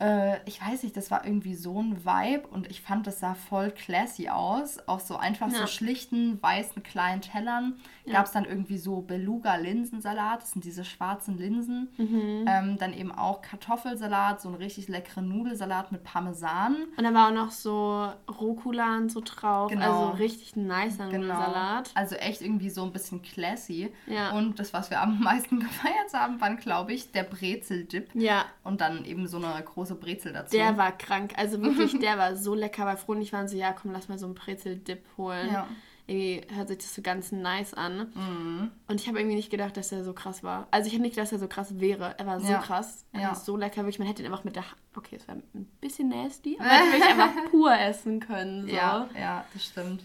[0.00, 3.34] äh, ich weiß nicht, das war irgendwie so ein Vibe und ich fand, das sah
[3.34, 4.78] voll classy aus.
[4.88, 5.66] Auf so einfach so Ja.
[5.66, 8.14] schlichten, weißen, kleinen Tellern Ja.
[8.14, 11.88] gab es dann irgendwie so Beluga-Linsensalat, das sind diese schwarzen Linsen.
[11.96, 12.44] Mhm.
[12.46, 16.76] Ähm, dann eben auch Kartoffelsalat, so einen richtig leckeren Nudelsalat mit Parmesan.
[16.96, 18.08] Und da war auch noch so
[18.40, 19.70] Rucola und so drauf.
[19.70, 20.06] Genau.
[20.10, 21.90] Also richtig nice Salat.
[21.94, 23.92] Also echt irgendwie so ein bisschen classy.
[24.06, 24.30] Ja.
[24.32, 28.08] Und das, was wir am meisten gefeiert haben, waren, glaube ich, der Brezeldip.
[28.14, 30.56] Ja, Und dann eben so eine große Brezel dazu.
[30.56, 31.32] der war krank.
[31.36, 32.86] Also wirklich, der war so lecker.
[32.86, 35.50] Weil Froh und ich waren so, ja, komm, lass mal so einen Brezel-Dip holen.
[35.52, 35.66] Ja.
[36.06, 38.10] irgendwie hört sich das so ganz nice an.
[38.14, 38.70] Mhm.
[38.88, 40.66] Und ich habe irgendwie nicht gedacht, dass er so krass war.
[40.70, 42.14] Also ich habe nicht gedacht, dass er so krass wäre.
[42.18, 42.58] Er war so Ja.
[42.60, 43.04] krass.
[43.12, 43.28] Er Ja.
[43.28, 43.82] war so lecker.
[43.82, 44.76] Wirklich, man hätte ihn einfach mit der Hand...
[44.96, 46.56] Okay, es war ein bisschen nasty.
[46.58, 48.62] Aber hätte wirklich einfach pur essen können.
[48.62, 48.74] So.
[48.74, 50.02] Ja, ja, das stimmt.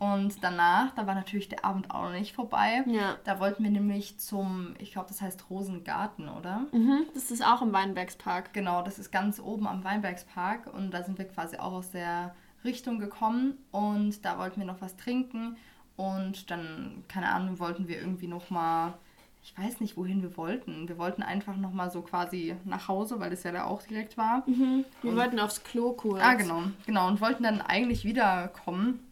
[0.00, 2.82] Und danach, da war natürlich der Abend auch noch nicht vorbei.
[2.86, 3.18] Ja.
[3.24, 6.66] Da wollten wir nämlich zum, ich glaube, das heißt Rosengarten, oder?
[6.72, 8.54] Mhm, das ist auch im Weinbergspark.
[8.54, 12.34] Genau, das ist ganz oben am Weinbergspark und da sind wir quasi auch aus der
[12.64, 15.58] Richtung gekommen und da wollten wir noch was trinken
[15.96, 18.94] und dann, keine Ahnung, wollten wir irgendwie nochmal,
[19.42, 20.88] ich weiß nicht, wohin wir wollten.
[20.88, 24.44] Wir wollten einfach nochmal so quasi nach Hause, weil das ja da auch direkt war.
[24.46, 26.22] Wir wollten aufs Klo kurz.
[26.22, 27.06] Ah, genau, genau.
[27.06, 29.06] Und wollten dann eigentlich wiederkommen.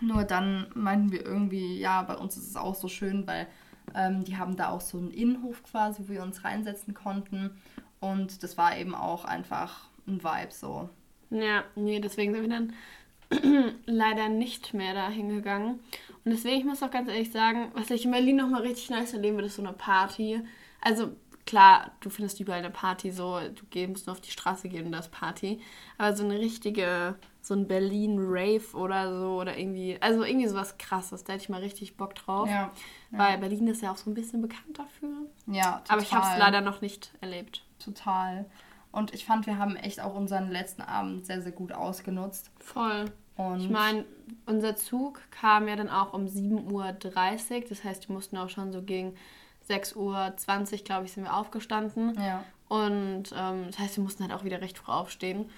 [0.00, 3.46] Nur dann meinten wir irgendwie, ja, bei uns ist es auch so schön, weil
[3.94, 7.50] ähm, die haben da auch so einen Innenhof quasi, wo wir uns reinsetzen konnten.
[8.00, 10.88] Und das war eben auch einfach ein Vibe so.
[11.30, 12.72] Ja, nee, deswegen sind wir dann
[13.86, 15.80] leider nicht mehr da hingegangen.
[16.24, 19.12] Und deswegen, ich muss auch ganz ehrlich sagen, was ich in Berlin nochmal richtig nice
[19.12, 20.40] erleben würde, ist so eine Party.
[20.80, 21.12] Also
[21.48, 24.84] klar, du findest überall eine Party so, du geh- musst nur auf die Straße gehen
[24.86, 25.60] und das Party.
[25.96, 31.24] Aber so eine richtige, so ein Berlin-Rave oder so oder irgendwie, also irgendwie sowas krasses,
[31.24, 32.48] da hätte ich mal richtig Bock drauf.
[32.50, 32.70] Ja.
[33.10, 35.08] Weil Berlin ist ja auch so ein bisschen bekannt dafür.
[35.46, 35.82] Ja, total.
[35.88, 37.64] Aber ich habe es leider noch nicht erlebt.
[37.82, 38.44] Total.
[38.92, 42.50] Und ich fand, wir haben echt auch unseren letzten Abend sehr, sehr gut ausgenutzt.
[42.58, 43.06] Voll.
[43.36, 44.04] Und Ich meine,
[44.46, 47.64] unser Zug kam ja dann auch um 7.30 Uhr.
[47.68, 49.14] Das heißt, wir mussten auch schon so gegen
[49.68, 52.14] 6.20 Uhr, glaube ich, sind wir aufgestanden.
[52.20, 52.44] ja.
[52.68, 55.48] Und ähm, das heißt, wir mussten halt auch wieder recht früh aufstehen.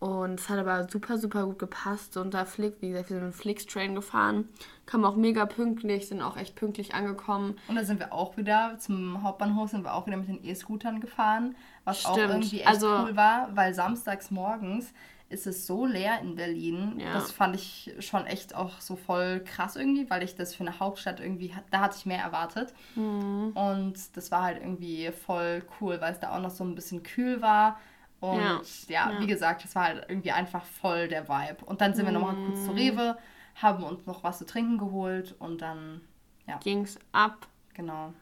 [0.00, 2.16] Und es hat aber super, super gut gepasst.
[2.16, 4.48] Und da Flick, wie gesagt, wir sind mit dem Flix-Train gefahren.
[4.86, 7.56] Kamen auch mega pünktlich, sind auch echt pünktlich angekommen.
[7.68, 11.00] Und da sind wir auch wieder zum Hauptbahnhof, sind wir auch wieder mit den E-Scootern
[11.00, 12.30] gefahren, was auch Stimmt.
[12.34, 14.92] irgendwie echt Also- cool war, weil samstags morgens
[15.30, 16.98] ist es so leer in Berlin.
[16.98, 17.12] Ja.
[17.12, 20.80] Das fand ich schon echt auch so voll krass irgendwie, weil ich das für eine
[20.80, 22.72] Hauptstadt irgendwie, da hatte ich mehr erwartet.
[22.94, 23.50] Mhm.
[23.54, 27.02] Und das war halt irgendwie voll cool, weil es da auch noch so ein bisschen
[27.02, 27.78] kühl war.
[28.20, 28.60] Und Ja.
[28.88, 29.20] ja, Ja.
[29.20, 31.64] wie gesagt, das war halt irgendwie einfach voll der Vibe.
[31.66, 32.64] Und dann sind wir nochmal kurz Mhm.
[32.64, 33.18] zu Rewe,
[33.56, 36.00] haben uns noch was zu trinken geholt und dann,
[36.46, 37.46] ja, Ging's ab.
[37.74, 38.12] genau.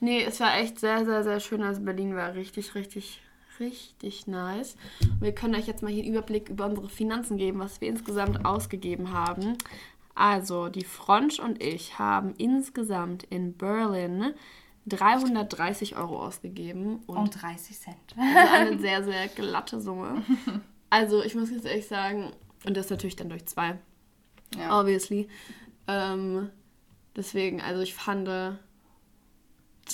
[0.00, 1.62] Nee, es war echt sehr, sehr, sehr schön.
[1.62, 3.20] Also Berlin war richtig, richtig,
[3.60, 4.76] richtig nice.
[5.20, 8.44] Wir können euch jetzt mal hier einen Überblick über unsere Finanzen geben, was wir insgesamt
[8.44, 9.56] ausgegeben haben.
[10.14, 14.34] Also, die Fronsch und ich haben insgesamt in Berlin
[14.86, 17.00] 330 Euro ausgegeben.
[17.06, 17.96] Und Und 30 Cent.
[18.16, 20.22] also eine sehr, sehr glatte Summe.
[20.90, 22.32] Also, ich muss jetzt ehrlich sagen,
[22.64, 23.78] und das natürlich dann durch zwei,
[24.56, 24.80] Ja.
[24.80, 25.28] obviously.
[25.86, 26.48] Ähm,
[27.14, 28.52] deswegen, also ich fand, äh,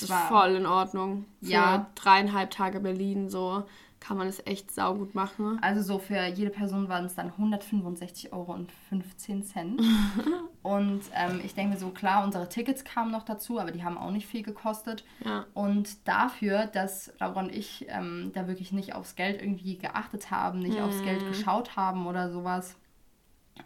[0.00, 1.24] das war- voll in Ordnung.
[1.42, 1.87] Für Ja.
[1.94, 3.64] dreieinhalb Tage Berlin so
[4.00, 5.59] kann man es echt saugut machen.
[5.62, 9.80] Also so für jede Person waren es dann 165 Euro und 15 Cent.
[10.62, 13.96] und ähm, ich denke mir so, klar, unsere Tickets kamen noch dazu, aber die haben
[13.96, 15.04] auch nicht viel gekostet.
[15.24, 15.46] Ja.
[15.54, 20.59] Und dafür, dass Laura und ich ähm, da wirklich nicht aufs Geld irgendwie geachtet haben,
[20.59, 21.28] nicht aufs Geld Mhm.
[21.28, 22.76] geschaut haben oder sowas,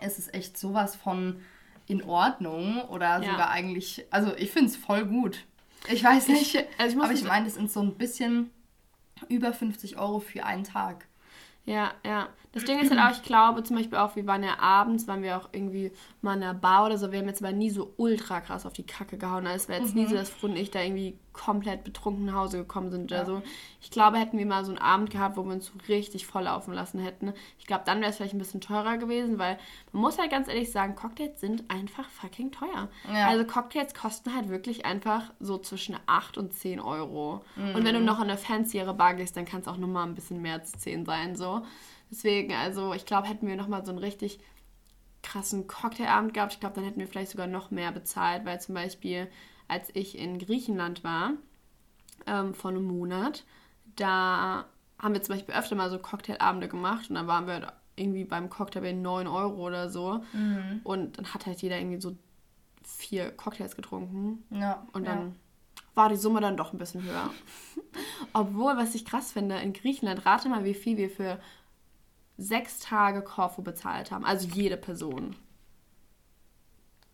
[0.05, 1.41] ist es echt sowas von
[1.87, 3.31] in Ordnung oder Ja.
[3.33, 5.45] sogar eigentlich, also ich finde es voll gut.
[5.91, 8.51] Ich weiß nicht, Ich- also ich aber ich meine, das sind so ein bisschen
[9.29, 11.07] über 50 Euro für einen Tag.
[11.65, 12.29] Ja, ja.
[12.53, 15.23] Das Ding ist halt auch, ich glaube zum Beispiel auch, wir waren ja abends, waren
[15.23, 17.13] wir auch irgendwie mal in einer Bar oder so.
[17.13, 19.47] Wir haben jetzt aber nie so ultra krass auf die Kacke gehauen.
[19.47, 22.35] Also es wäre jetzt nie so, dass Fro und ich da irgendwie komplett betrunken nach
[22.35, 23.25] Hause gekommen sind oder Ja.
[23.25, 23.43] so.
[23.81, 26.45] Ich glaube, hätten wir mal so einen Abend gehabt, wo wir uns so richtig voll
[26.45, 27.33] laufen lassen hätten.
[27.59, 29.57] Ich glaube, dann wäre es vielleicht ein bisschen teurer gewesen, weil
[29.93, 32.89] man muss halt ganz ehrlich sagen, Cocktails sind einfach fucking teuer.
[33.13, 33.29] Ja.
[33.29, 37.43] Also Cocktails kosten halt wirklich einfach so zwischen 8 und 10 Euro.
[37.57, 40.15] Und wenn du noch in eine fanciere Bar gehst, dann kann es auch nochmal ein
[40.17, 41.63] bisschen mehr als 10 sein, so.
[42.11, 44.39] Deswegen, also ich glaube, hätten wir nochmal so einen richtig
[45.23, 48.75] krassen Cocktailabend gehabt, ich glaube, dann hätten wir vielleicht sogar noch mehr bezahlt, weil zum
[48.75, 49.29] Beispiel,
[49.67, 51.33] als ich in Griechenland war,
[52.27, 53.45] ähm, vor einem Monat,
[53.97, 54.67] da
[54.99, 58.49] haben wir zum Beispiel öfter mal so Cocktailabende gemacht und dann waren wir irgendwie beim
[58.49, 60.23] Cocktail bei 9 Euro oder so
[60.85, 62.17] und dann hat halt jeder irgendwie so
[62.85, 64.87] vier Cocktails getrunken Ja.
[64.93, 65.15] und ja.
[65.15, 65.37] dann
[65.95, 67.29] war die Summe dann doch ein bisschen höher.
[68.33, 71.41] Obwohl, was ich krass finde, in Griechenland, rate mal, wie viel wir für
[72.39, 74.25] sechs Tage Korfu bezahlt haben.
[74.25, 75.37] Also jede Person.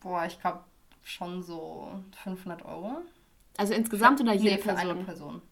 [0.00, 0.60] Boah, ich glaube
[1.02, 1.90] schon so
[2.22, 2.98] 500 Euro.
[3.56, 4.90] Also insgesamt oder jede nee, für Person?
[4.90, 5.42] eine Person.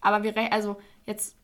[0.00, 1.36] Aber wir, also jetzt,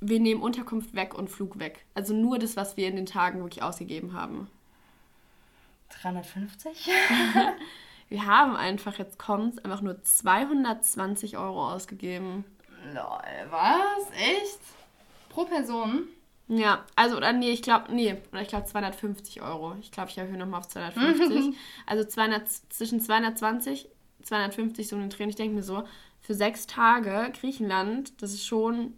[0.00, 1.84] wir nehmen Unterkunft weg und Flug weg.
[1.94, 4.48] Also nur das, was wir in den Tagen wirklich ausgegeben haben.
[6.00, 6.88] 350?
[8.08, 12.44] Wir haben einfach, jetzt kommt's, einfach nur 220 Euro ausgegeben.
[12.92, 14.10] Lol, was?
[14.16, 14.60] Echt?
[15.28, 16.06] Pro Person?
[16.48, 19.74] Ja, also, oder nee, ich glaube, nee, oder ich glaube 250 Euro.
[19.80, 21.56] Ich glaube, ich erhöhe nochmal auf 250.
[21.86, 23.88] also 200, zwischen 220,
[24.22, 25.30] 250 so einen Tränen.
[25.30, 25.82] Ich denke mir so,
[26.20, 28.94] für sechs Tage Griechenland, das ist schon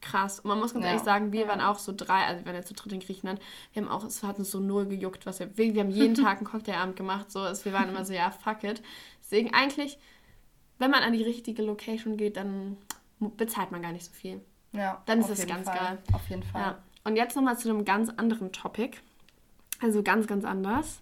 [0.00, 0.40] krass.
[0.40, 0.90] Und man muss ganz Ja.
[0.90, 3.40] ehrlich sagen, wir waren auch so drei, also wir waren jetzt zu dritt in Griechenland,
[3.72, 6.38] wir haben auch, es hat uns so null gejuckt, was wir, wir, haben jeden Tag
[6.38, 8.82] einen Cocktailabend gemacht, so, es, wir waren immer so, ja, fuck it.
[9.22, 9.98] Deswegen eigentlich,
[10.78, 12.76] wenn man an die richtige Location geht, dann
[13.18, 14.42] bezahlt man gar nicht so viel.
[14.74, 15.78] Ja, Dann ist es ganz Fall.
[15.78, 15.98] geil.
[16.12, 16.60] Auf jeden Fall.
[16.60, 16.78] Ja.
[17.04, 18.98] Und jetzt nochmal zu einem ganz anderen Topic.
[19.80, 21.00] Also ganz, ganz anders.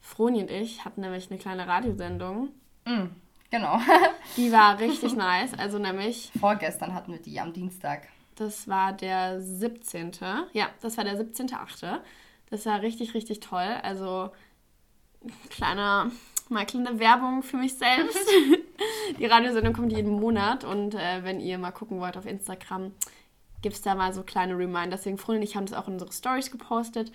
[0.00, 2.48] Froni und ich hatten nämlich eine kleine Radiosendung.
[2.86, 3.06] Mm,
[3.50, 3.78] genau.
[4.36, 5.52] Die war richtig nice.
[5.58, 8.08] Also nämlich, Vorgestern hatten wir die am Dienstag.
[8.36, 10.12] das war der 17.
[10.52, 11.98] Ja, das war der 17.8.
[12.48, 13.78] Das war richtig, richtig toll.
[13.82, 14.30] Also
[15.50, 16.10] kleiner,
[16.50, 18.18] mal kleine Werbung für mich selbst.
[19.18, 22.92] Die Radiosendung kommt jeden Monat und äh, wenn ihr mal gucken wollt auf Instagram,
[23.62, 24.96] gibt es da mal so kleine Reminder.
[24.96, 27.12] Deswegen Freunde und ich haben das auch in unsere Stories gepostet.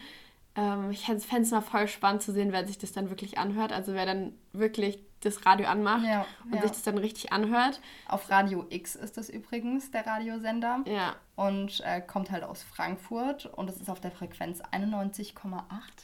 [0.56, 3.72] Ähm, ich fände es mal voll spannend zu sehen, wer sich das dann wirklich anhört.
[3.72, 6.62] Also wer dann wirklich das Radio anmacht Ja, und ja.
[6.62, 7.80] sich das dann richtig anhört.
[8.08, 10.80] Auf Radio X ist das übrigens, der Radiosender.
[10.86, 11.16] Ja.
[11.36, 15.34] Und äh, kommt halt aus Frankfurt und es ist auf der Frequenz 91,8.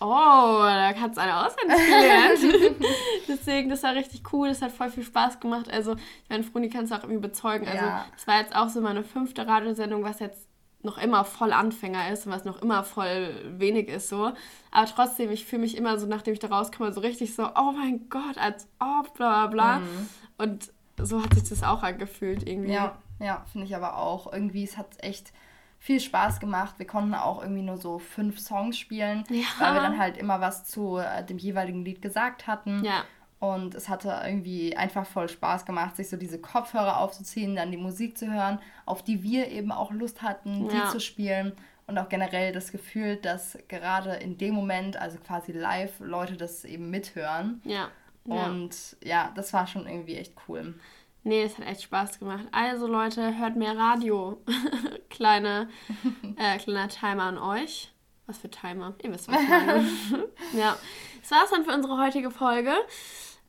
[0.01, 2.75] Oh, da hat es eine auswendig gelernt.
[3.27, 4.49] Deswegen, das war richtig cool.
[4.49, 5.69] Das hat voll viel Spaß gemacht.
[5.71, 7.65] Also, ich meine, Froni kann es auch irgendwie bezeugen.
[7.67, 8.05] Also, Ja.
[8.13, 10.47] das war jetzt auch so meine fünfte Radiosendung, was jetzt
[10.83, 14.31] noch immer voll Anfänger ist und was noch immer voll wenig ist so.
[14.71, 17.71] Aber trotzdem, ich fühle mich immer so, nachdem ich da rauskomme, so richtig so, oh
[17.71, 19.79] mein Gott, als ob, bla bla bla.
[19.79, 20.09] Mhm.
[20.37, 22.73] Und so hat sich das auch angefühlt irgendwie.
[22.73, 24.31] Ja, ja, finde ich aber auch.
[24.31, 25.31] Irgendwie, es hat echt
[25.79, 26.75] viel Spaß gemacht.
[26.77, 29.45] Wir konnten auch irgendwie nur so fünf Songs spielen, Ja.
[29.59, 32.83] weil wir dann halt immer was zu äh, dem jeweiligen Lied gesagt hatten.
[32.83, 33.03] Ja.
[33.41, 37.77] Und es hatte irgendwie einfach voll Spaß gemacht, sich so diese Kopfhörer aufzuziehen, dann die
[37.77, 40.89] Musik zu hören, auf die wir eben auch Lust hatten, die Ja.
[40.89, 41.51] zu spielen.
[41.87, 46.63] Und auch generell das Gefühl, dass gerade in dem Moment, also quasi live, Leute das
[46.65, 47.61] eben mithören.
[47.65, 47.89] Ja.
[48.25, 48.45] ja.
[48.45, 50.75] Und ja, das war schon irgendwie echt cool.
[51.23, 52.45] Nee, es hat echt Spaß gemacht.
[52.51, 54.39] Also Leute, hört mehr Radio.
[55.09, 55.67] Kleine,
[56.37, 57.91] äh, kleiner Timer an euch.
[58.27, 58.93] Was für Timer?
[59.03, 59.83] Ihr wisst, was ich meine.
[60.53, 60.77] ja,
[61.21, 62.71] das war's dann für unsere heutige Folge.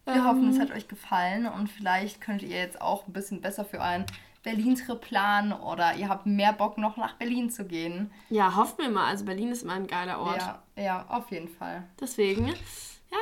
[0.05, 3.41] Wir Ähm, hoffen, es hat euch gefallen und vielleicht könnt ihr jetzt auch ein bisschen
[3.41, 4.05] besser für euren
[4.43, 8.11] Berlin-Trip planen oder ihr habt mehr Bock noch nach Berlin zu gehen.
[8.29, 9.07] Ja, hoffen wir mal.
[9.07, 10.43] Also Berlin ist immer ein geiler Ort.
[10.77, 11.85] Ja, ja, auf jeden Fall.
[12.01, 13.19] Deswegen, ja,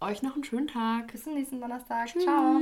[0.00, 1.12] euch noch einen schönen Tag.
[1.12, 2.08] Bis zum nächsten Donnerstag.
[2.08, 2.24] Tschüss.
[2.24, 2.60] Ciao.